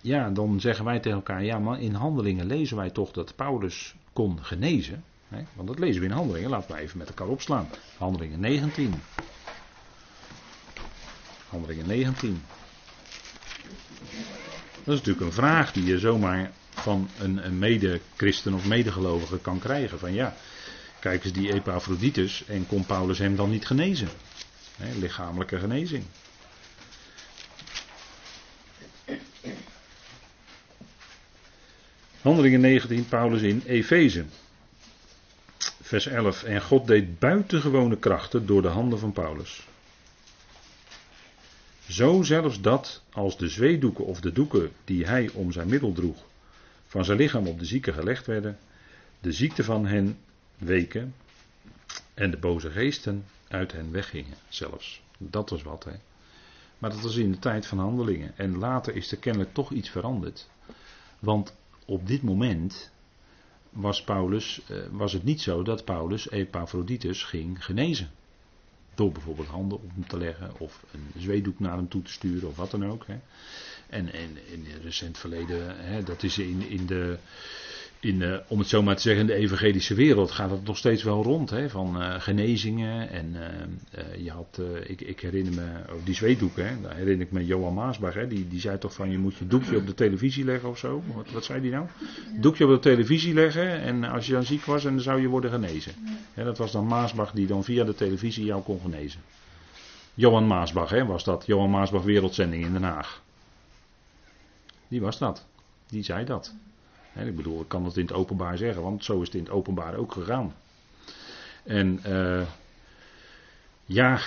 [0.00, 3.94] ja, dan zeggen wij tegen elkaar, ja maar in handelingen lezen wij toch dat Paulus
[4.12, 5.04] kon genezen.
[5.52, 6.50] Want dat lezen we in Handelingen.
[6.50, 7.68] Laten we even met elkaar opslaan.
[7.98, 8.94] Handelingen 19.
[11.48, 12.42] Handelingen 19.
[14.84, 19.58] Dat is natuurlijk een vraag die je zomaar van een, een mede-christen of medegelovige kan
[19.58, 19.98] krijgen.
[19.98, 20.34] Van ja,
[21.00, 24.08] kijk eens die Epaphroditus en kon Paulus hem dan niet genezen?
[24.98, 26.04] lichamelijke genezing.
[32.20, 34.24] Handelingen 19, Paulus in Efeze
[36.00, 36.42] vers 11.
[36.42, 39.66] En God deed buitengewone krachten door de handen van Paulus.
[41.88, 46.16] Zo zelfs dat als de zweedoeken of de doeken die hij om zijn middel droeg
[46.86, 48.58] van zijn lichaam op de zieken gelegd werden,
[49.20, 50.18] de ziekte van hen
[50.58, 51.14] weken
[52.14, 55.02] en de boze geesten uit hen weggingen zelfs.
[55.18, 55.94] Dat was wat, hè.
[56.78, 58.32] Maar dat was in de tijd van handelingen.
[58.36, 60.48] En later is er kennelijk toch iets veranderd.
[61.18, 62.92] Want op dit moment
[63.74, 68.10] was, Paulus, eh, was het niet zo dat Paulus Epaphroditus ging genezen.
[68.94, 72.48] Door bijvoorbeeld handen op hem te leggen of een zweetdoek naar hem toe te sturen
[72.48, 73.06] of wat dan ook.
[73.06, 73.16] Hè.
[73.88, 77.18] En, en in het recent verleden, hè, dat is in, in de
[78.04, 80.76] in, uh, om het zo maar te zeggen, in de evangelische wereld gaat het nog
[80.76, 81.50] steeds wel rond.
[81.50, 83.10] Hè, van uh, genezingen.
[83.10, 87.32] En uh, je had, ik, ik, herinner me, oh, die zweetdoeken, hè, daar herinner ik
[87.32, 88.14] me Johan Maasbach.
[88.14, 90.78] Hè, die, die zei toch van je moet je doekje op de televisie leggen of
[90.78, 91.02] zo.
[91.14, 91.86] Wat, wat zei die nou?
[92.40, 95.50] Doekje op de televisie leggen en als je dan ziek was, dan zou je worden
[95.50, 95.92] genezen.
[96.34, 99.20] Ja, dat was dan Maasbach die dan via de televisie jou kon genezen.
[100.14, 101.46] Johan Maasbach hè, was dat.
[101.46, 103.22] Johan Maasbach Wereldzending in Den Haag.
[104.88, 105.46] Die was dat.
[105.88, 106.54] Die zei dat
[107.14, 109.52] ik bedoel, ik kan dat in het openbaar zeggen, want zo is het in het
[109.52, 110.54] openbaar ook gegaan.
[111.64, 112.42] En uh,
[113.84, 114.20] ja,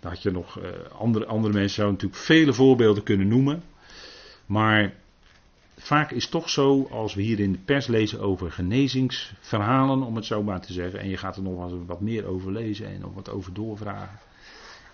[0.00, 0.64] daar had je nog uh,
[0.98, 3.62] andere, andere mensen zouden natuurlijk vele voorbeelden kunnen noemen.
[4.46, 4.94] Maar
[5.76, 10.16] vaak is het toch zo, als we hier in de pers lezen over genezingsverhalen, om
[10.16, 13.00] het zo maar te zeggen, en je gaat er nog wat meer over lezen en
[13.00, 14.18] nog wat over doorvragen,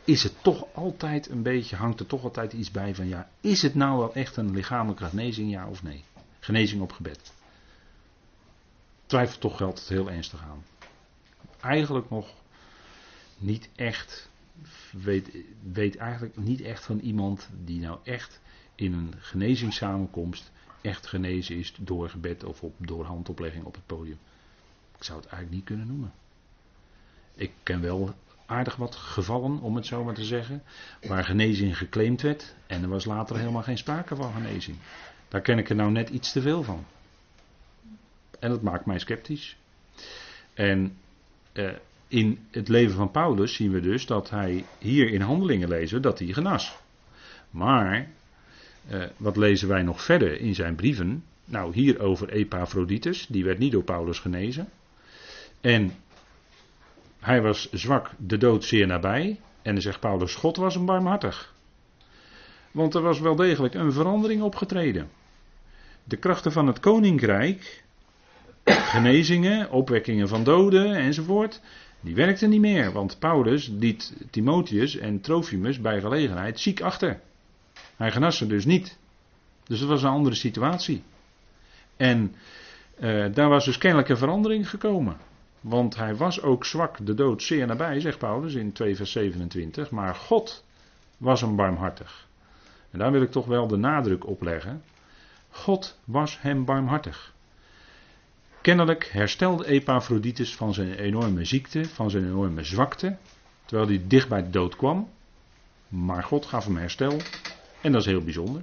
[0.05, 3.62] is het toch altijd een beetje, hangt er toch altijd iets bij van ja, is
[3.62, 6.05] het nou wel echt een lichamelijke genezing, ja of nee?
[6.40, 7.36] Genezing op gebed
[9.09, 10.64] twijfel toch geldt heel ernstig aan.
[11.61, 12.34] Eigenlijk nog
[13.38, 14.30] niet echt,
[14.90, 15.30] weet,
[15.72, 18.40] weet eigenlijk niet echt van iemand die nou echt
[18.74, 20.50] in een genezingssamenkomst
[20.80, 24.18] echt genezen is door gebed of op, door handoplegging op het podium.
[24.96, 26.12] Ik zou het eigenlijk niet kunnen noemen.
[27.34, 28.14] Ik ken wel
[28.46, 30.62] aardig wat gevallen, om het zo maar te zeggen,
[31.02, 34.76] waar genezing geclaimd werd en er was later helemaal geen sprake van genezing.
[35.28, 36.84] Daar ken ik er nou net iets te veel van.
[38.39, 39.57] En dat maakt mij sceptisch.
[40.55, 40.97] En
[41.53, 41.70] eh,
[42.09, 46.18] in het leven van Paulus zien we dus dat hij hier in handelingen lezen dat
[46.18, 46.76] hij genas.
[47.51, 48.09] Maar
[48.89, 51.24] eh, wat lezen wij nog verder in zijn brieven?
[51.45, 54.68] Nou, hier over Epaphroditus, die werd niet door Paulus genezen.
[55.61, 55.93] En
[57.20, 59.41] hij was zwak, de dood zeer nabij.
[59.62, 61.55] En dan zegt Paulus, God was hem barmhartig.
[62.70, 65.11] Want er was wel degelijk een verandering opgetreden.
[66.05, 67.84] De krachten van het koninkrijk,
[68.94, 71.60] genezingen, opwekkingen van doden enzovoort.
[72.00, 77.20] Die werkte niet meer, want Paulus liet Timotheus en Trofimus bij gelegenheid ziek achter.
[77.96, 78.98] Hij genas ze dus niet.
[79.64, 81.02] Dus dat was een andere situatie.
[81.96, 82.34] En
[83.00, 85.16] uh, daar was dus kennelijk een verandering gekomen.
[85.60, 89.90] Want hij was ook zwak, de dood zeer nabij, zegt Paulus in 2 vers 27.
[89.90, 90.64] Maar God
[91.16, 92.26] was hem barmhartig.
[92.90, 94.82] En daar wil ik toch wel de nadruk op leggen.
[95.50, 97.34] God was hem barmhartig.
[98.68, 103.16] Kennelijk herstelde Epaphroditus van zijn enorme ziekte, van zijn enorme zwakte,
[103.64, 105.08] terwijl hij dicht bij de dood kwam.
[105.88, 107.16] Maar God gaf hem herstel
[107.80, 108.62] en dat is heel bijzonder.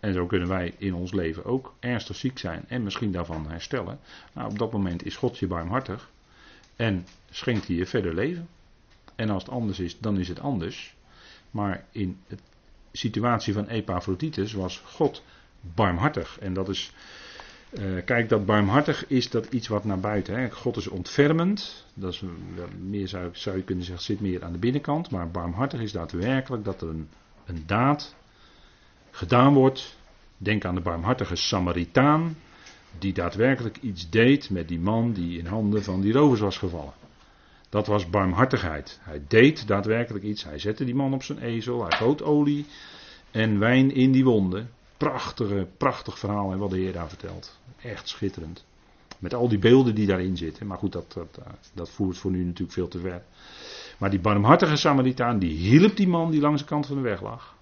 [0.00, 3.98] En zo kunnen wij in ons leven ook ernstig ziek zijn en misschien daarvan herstellen.
[4.34, 6.10] Op dat moment is God je barmhartig
[6.76, 8.48] en schenkt hij je verder leven.
[9.14, 10.94] En als het anders is, dan is het anders.
[11.50, 12.36] Maar in de
[12.92, 15.22] situatie van Epaphroditus was God
[15.60, 16.38] barmhartig.
[16.38, 16.92] En dat is
[17.78, 20.34] uh, kijk, dat barmhartig is dat iets wat naar buiten.
[20.34, 20.50] Hè.
[20.50, 21.86] God is ontfermend.
[21.94, 22.22] Dat is
[22.78, 25.10] meer zou, zou je kunnen zeggen, zit meer aan de binnenkant.
[25.10, 27.08] Maar barmhartig is daadwerkelijk dat er een,
[27.46, 28.14] een daad
[29.10, 29.96] gedaan wordt.
[30.36, 32.36] Denk aan de barmhartige Samaritaan.
[32.98, 36.92] Die daadwerkelijk iets deed met die man die in handen van die rovers was gevallen.
[37.68, 38.98] Dat was barmhartigheid.
[39.02, 40.44] Hij deed daadwerkelijk iets.
[40.44, 41.82] Hij zette die man op zijn ezel.
[41.82, 42.66] Hij goot olie
[43.30, 44.70] en wijn in die wonden.
[45.10, 47.58] Prachtige, prachtig verhaal en wat de Heer daar vertelt.
[47.82, 48.64] Echt schitterend.
[49.18, 50.66] Met al die beelden die daarin zitten.
[50.66, 51.40] Maar goed, dat, dat,
[51.72, 53.22] dat voert voor nu natuurlijk veel te ver.
[53.98, 57.22] Maar die barmhartige Samaritaan, die hielp die man die langs de kant van de weg
[57.22, 57.54] lag.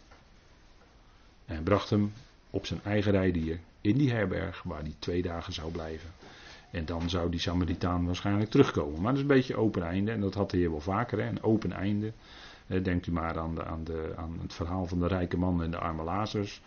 [1.45, 2.13] En bracht hem
[2.51, 6.11] op zijn eigen rijdier in die herberg waar hij twee dagen zou blijven.
[6.71, 9.01] En dan zou die Samaritaan waarschijnlijk terugkomen.
[9.01, 10.13] Maar dat is een beetje open einde.
[10.13, 11.29] En dat had de Heer wel vaker, hè?
[11.29, 12.13] een open einde.
[12.67, 15.71] Denkt u maar aan, de, aan, de, aan het verhaal van de rijke man en
[15.71, 16.61] de arme Lazarus.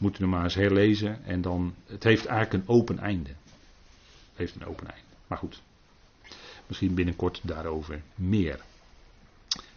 [0.00, 1.24] Moet u nog maar eens herlezen.
[1.24, 3.28] En dan, het heeft eigenlijk een open einde.
[3.28, 5.08] Het heeft een open einde.
[5.26, 5.62] Maar goed.
[6.66, 8.60] Misschien binnenkort daarover meer.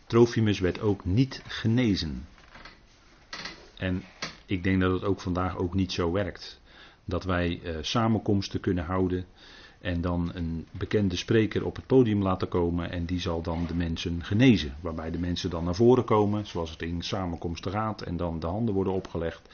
[0.06, 2.28] Trofimus werd ook niet genezen.
[3.78, 4.04] En
[4.46, 6.60] ik denk dat het ook vandaag ook niet zo werkt.
[7.06, 9.26] Dat wij uh, samenkomsten kunnen houden
[9.84, 13.76] en dan een bekende spreker op het podium laten komen en die zal dan de
[13.76, 14.76] mensen genezen.
[14.82, 18.48] Waarbij de mensen dan naar voren komen, zoals het in samenkomsten gaat, en dan de
[18.48, 19.50] handen worden opgelegd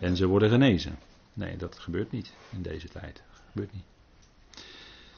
[0.00, 0.98] en ze worden genezen.
[1.32, 3.14] Nee, dat gebeurt niet in deze tijd.
[3.14, 3.84] Dat gebeurt niet.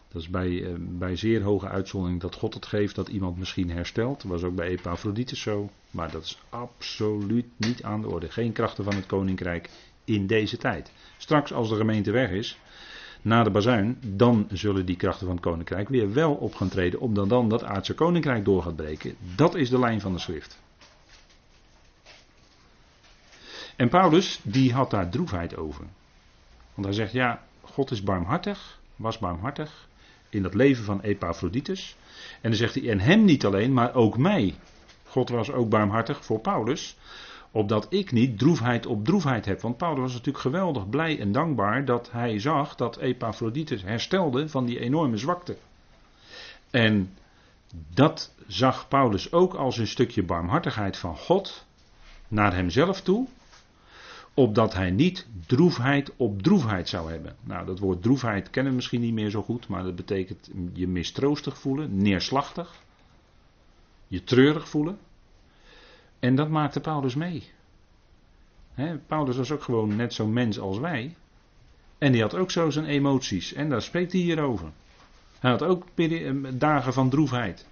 [0.09, 3.71] Dat is bij, eh, bij zeer hoge uitzondering dat God het geeft dat iemand misschien
[3.71, 4.23] herstelt.
[4.23, 5.71] Dat was ook bij Epaphroditus zo.
[5.91, 8.31] Maar dat is absoluut niet aan de orde.
[8.31, 9.71] Geen krachten van het koninkrijk
[10.05, 10.93] in deze tijd.
[11.19, 12.59] Straks als de gemeente weg is,
[13.25, 17.01] na de bazuin, dan zullen die krachten van het koninkrijk weer wel op gaan treden,
[17.01, 19.17] omdat dan dat aardse koninkrijk door gaat breken.
[19.35, 20.63] Dat is de lijn van de schrift.
[23.77, 25.85] En Paulus, die had daar droefheid over.
[26.75, 29.89] Want hij zegt, ja, God is barmhartig, was barmhartig
[30.29, 31.97] in dat leven van Epaphroditus.
[32.41, 34.55] En dan zegt hij, en hem niet alleen, maar ook mij.
[35.05, 36.97] God was ook barmhartig voor Paulus,
[37.55, 39.61] opdat ik niet droefheid op droefheid heb.
[39.61, 44.65] Want Paulus was natuurlijk geweldig blij en dankbaar dat hij zag dat Epaphroditus herstelde van
[44.65, 45.57] die enorme zwakte.
[46.71, 47.15] En
[47.95, 51.67] dat zag Paulus ook als een stukje barmhartigheid van God
[52.29, 53.27] naar hemzelf toe,
[54.35, 57.37] opdat hij niet droefheid op droefheid zou hebben.
[57.41, 60.89] Nou, dat woord droefheid kennen we misschien niet meer zo goed, maar dat betekent je
[60.89, 62.75] mistroostig voelen, neerslachtig,
[64.09, 64.99] je treurig voelen.
[66.25, 67.43] En dat maakte Paulus mee.
[69.07, 71.17] Paulus was ook gewoon net zo'n mens als wij.
[71.99, 73.53] En die had ook zo zijn emoties.
[73.53, 74.69] En daar spreekt hij hier over.
[75.39, 77.67] Hij had ook eh, dagen van droefheid.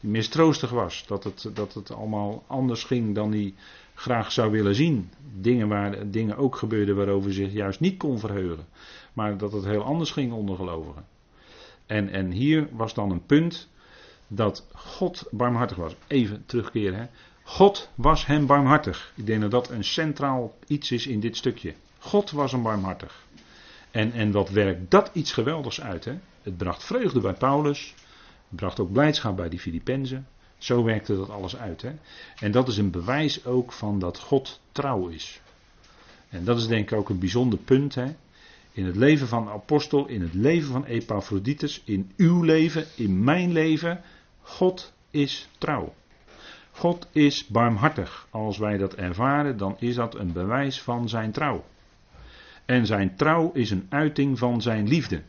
[0.00, 1.06] Die mistroostig was.
[1.06, 3.54] Dat het, dat het allemaal anders ging dan hij
[3.94, 5.10] graag zou willen zien.
[5.40, 8.66] Dingen, waar, dingen ook gebeurden waarover hij zich juist niet kon verheugen.
[9.12, 11.04] Maar dat het heel anders ging onder gelovigen.
[11.86, 13.68] En, en hier was dan een punt
[14.28, 15.96] dat God barmhartig was.
[16.06, 16.98] Even terugkeren.
[16.98, 17.06] Hè.
[17.48, 19.12] God was hem barmhartig.
[19.14, 21.74] Ik denk dat dat een centraal iets is in dit stukje.
[21.98, 23.24] God was hem barmhartig.
[23.90, 26.04] En, en wat werkt dat iets geweldigs uit.
[26.04, 26.18] Hè?
[26.42, 27.94] Het bracht vreugde bij Paulus.
[28.48, 30.26] Het bracht ook blijdschap bij die Filippenzen.
[30.58, 31.82] Zo werkte dat alles uit.
[31.82, 31.92] Hè?
[32.38, 35.40] En dat is een bewijs ook van dat God trouw is.
[36.28, 37.94] En dat is denk ik ook een bijzonder punt.
[37.94, 38.14] Hè?
[38.72, 43.24] In het leven van de apostel, in het leven van Epaphroditus, in uw leven, in
[43.24, 44.00] mijn leven.
[44.42, 45.94] God is trouw.
[46.76, 48.26] God is barmhartig.
[48.30, 51.64] Als wij dat ervaren, dan is dat een bewijs van zijn trouw.
[52.64, 55.22] En zijn trouw is een uiting van zijn liefde.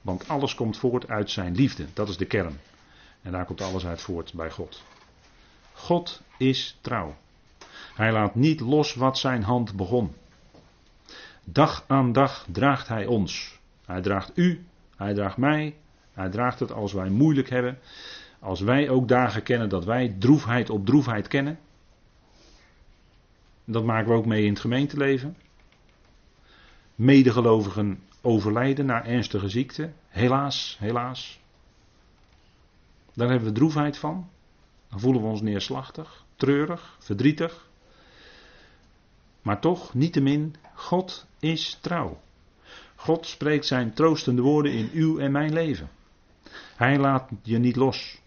[0.00, 1.86] Want alles komt voort uit zijn liefde.
[1.94, 2.60] Dat is de kern.
[3.22, 4.82] En daar komt alles uit voort bij God.
[5.72, 7.16] God is trouw.
[7.94, 10.14] Hij laat niet los wat zijn hand begon.
[11.44, 13.58] Dag aan dag draagt hij ons.
[13.84, 14.64] Hij draagt u,
[14.96, 15.74] hij draagt mij,
[16.12, 17.78] hij draagt het als wij moeilijk hebben.
[18.40, 21.58] Als wij ook dagen kennen dat wij droefheid op droefheid kennen.
[23.64, 25.36] Dat maken we ook mee in het gemeenteleven.
[26.94, 29.92] Medegelovigen overlijden na ernstige ziekte.
[30.08, 31.40] Helaas, helaas.
[33.14, 34.28] Daar hebben we droefheid van.
[34.88, 37.68] Dan voelen we ons neerslachtig, treurig, verdrietig.
[39.42, 42.20] Maar toch, niettemin, God is trouw.
[42.94, 45.88] God spreekt zijn troostende woorden in uw en mijn leven.
[46.76, 48.20] Hij laat je niet los.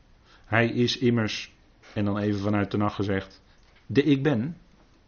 [0.52, 1.54] Hij is immers,
[1.94, 3.42] en dan even vanuit de nacht gezegd,
[3.86, 4.58] de ik ben.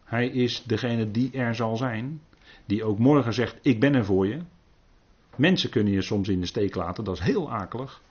[0.04, 2.22] Hij is degene die er zal zijn.
[2.66, 4.40] Die ook morgen zegt, ik ben er voor je.
[5.36, 8.02] Mensen kunnen je soms in de steek laten, dat is heel akelig.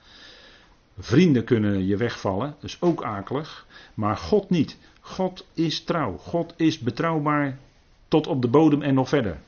[0.99, 3.67] Vrienden kunnen je wegvallen, dat is ook akelig.
[3.95, 4.79] Maar God niet.
[5.01, 6.17] God is trouw.
[6.17, 7.59] God is betrouwbaar
[8.09, 9.41] tot op de bodem en nog verder.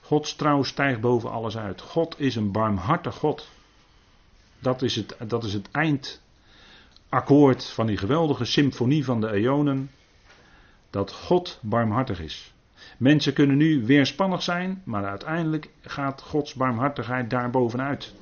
[0.00, 1.80] Gods trouw stijgt boven alles uit.
[1.80, 3.48] God is een barmhartig God.
[4.62, 9.90] Dat is het, dat is het eindakkoord van die geweldige symfonie van de eonen.
[10.90, 12.52] Dat God barmhartig is.
[12.98, 18.14] Mensen kunnen nu weerspannig zijn, maar uiteindelijk gaat Gods barmhartigheid daar bovenuit.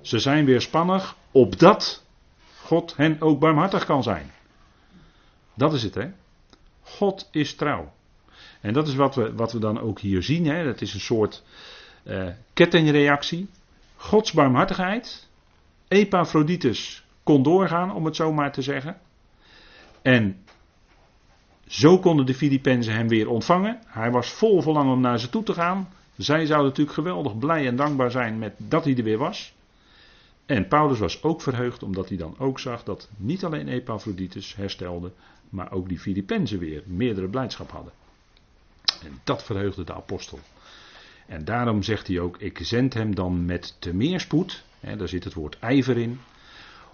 [0.00, 2.04] Ze zijn weerspannig opdat
[2.62, 4.30] God hen ook barmhartig kan zijn.
[5.54, 6.10] Dat is het, hè?
[6.82, 7.92] God is trouw.
[8.60, 10.46] En dat is wat we, wat we dan ook hier zien.
[10.46, 10.64] Hè?
[10.64, 11.42] Dat is een soort
[12.04, 13.48] uh, kettingreactie.
[13.96, 15.28] Gods barmhartigheid
[15.90, 19.00] Epaphroditus kon doorgaan, om het zo maar te zeggen.
[20.02, 20.44] En
[21.66, 23.78] zo konden de Filippenzen hem weer ontvangen.
[23.86, 25.88] Hij was vol verlangen om naar ze toe te gaan.
[26.16, 29.54] Zij zouden natuurlijk geweldig blij en dankbaar zijn met dat hij er weer was.
[30.46, 35.12] En Paulus was ook verheugd omdat hij dan ook zag dat niet alleen Epaphroditus herstelde,
[35.48, 37.92] maar ook die Filippenzen weer meerdere blijdschap hadden.
[39.02, 40.38] En dat verheugde de apostel.
[41.26, 45.24] En daarom zegt hij ook: Ik zend hem dan met te meer spoed daar zit
[45.24, 46.20] het woord ijver in.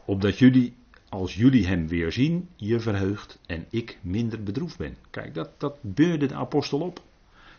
[0.04, 0.76] Opdat jullie,
[1.08, 4.96] als jullie hem weer zien, je verheugt en ik minder bedroefd ben.
[5.10, 7.00] Kijk, dat, dat beurde de apostel op.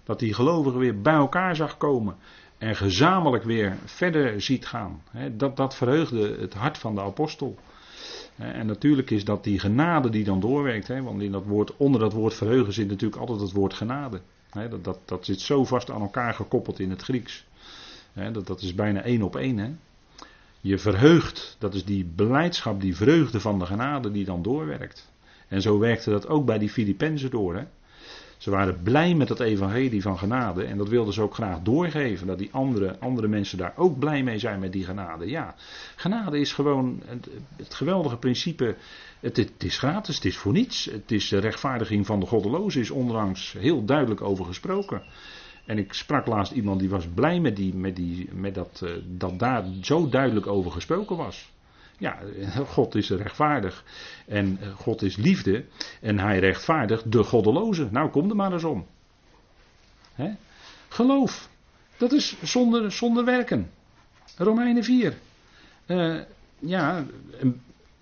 [0.03, 2.15] Dat die gelovigen weer bij elkaar zag komen.
[2.57, 5.01] En gezamenlijk weer verder ziet gaan.
[5.31, 7.57] dat, dat verheugde het hart van de apostel.
[8.35, 10.87] En natuurlijk is dat die genade die dan doorwerkt.
[10.87, 14.21] want in dat woord, onder dat woord verheugen zit natuurlijk altijd het woord genade.
[14.51, 17.45] dat, dat, dat zit zo vast aan elkaar gekoppeld in het Grieks
[18.31, 19.79] dat, dat is bijna één op één.
[20.61, 25.11] Je verheugt, dat is die beleidschap, die vreugde van de genade die dan doorwerkt.
[25.47, 27.55] En zo werkte dat ook bij die Filippenzen door.
[27.55, 27.63] Hè?
[28.37, 32.27] Ze waren blij met het evangelie van genade en dat wilden ze ook graag doorgeven.
[32.27, 35.29] Dat die andere, andere mensen daar ook blij mee zijn met die genade.
[35.29, 35.55] Ja,
[35.95, 38.75] genade is gewoon het, het geweldige principe.
[39.19, 40.85] Het, het, is gratis, het is voor niets.
[40.85, 45.03] Het is de rechtvaardiging van de goddelozen, is onlangs heel duidelijk over gesproken.
[45.67, 48.91] En ik sprak laatst iemand die was blij met, die, met, die, met dat, uh,
[49.05, 51.51] dat daar zo duidelijk over gesproken was.
[51.97, 52.19] Ja,
[52.75, 53.83] God is rechtvaardig.
[54.27, 55.65] En eh, God is liefde.
[56.01, 57.87] En hij rechtvaardigt de goddeloze.
[57.91, 58.87] Nou, kom er maar eens om.
[60.87, 61.49] Geloof.
[61.97, 63.71] Dat is zonder, zonder werken.
[64.37, 65.17] Romeinen 4.
[65.87, 66.25] Uh, eh,
[66.59, 67.05] ja,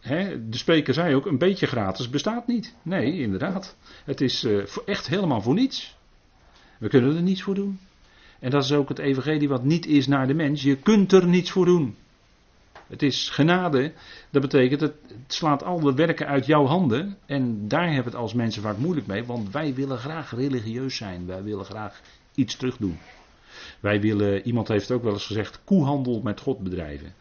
[0.01, 2.75] de spreker zei ook: een beetje gratis bestaat niet.
[2.81, 3.75] Nee, inderdaad.
[4.03, 4.47] Het is
[4.85, 5.94] echt helemaal voor niets.
[6.77, 7.79] We kunnen er niets voor doen.
[8.39, 10.61] En dat is ook het evangelie wat niet is naar de mens.
[10.61, 11.95] Je kunt er niets voor doen.
[12.87, 13.93] Het is genade.
[14.29, 17.17] Dat betekent, het, het slaat al de werken uit jouw handen.
[17.25, 19.25] En daar hebben we het als mensen vaak moeilijk mee.
[19.25, 21.25] Want wij willen graag religieus zijn.
[21.25, 22.01] Wij willen graag
[22.35, 22.97] iets terugdoen.
[23.79, 27.13] Wij willen, iemand heeft ook wel eens gezegd, koehandel met God bedrijven.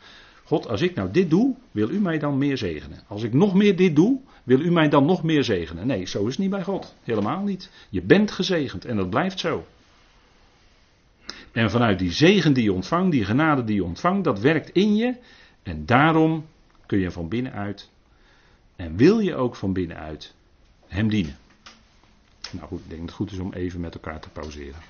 [0.44, 3.02] God, als ik nou dit doe, wil u mij dan meer zegenen.
[3.06, 5.86] Als ik nog meer dit doe, wil u mij dan nog meer zegenen.
[5.86, 6.94] Nee, zo is het niet bij God.
[7.02, 7.70] Helemaal niet.
[7.88, 9.66] Je bent gezegend en dat blijft zo.
[11.52, 14.96] En vanuit die zegen die je ontvangt, die genade die je ontvangt, dat werkt in
[14.96, 15.16] je.
[15.62, 16.46] En daarom
[16.86, 17.90] kun je van binnenuit
[18.76, 20.34] en wil je ook van binnenuit
[20.86, 21.36] Hem dienen.
[22.50, 24.80] Nou goed, ik denk dat het goed is om even met elkaar te pauzeren.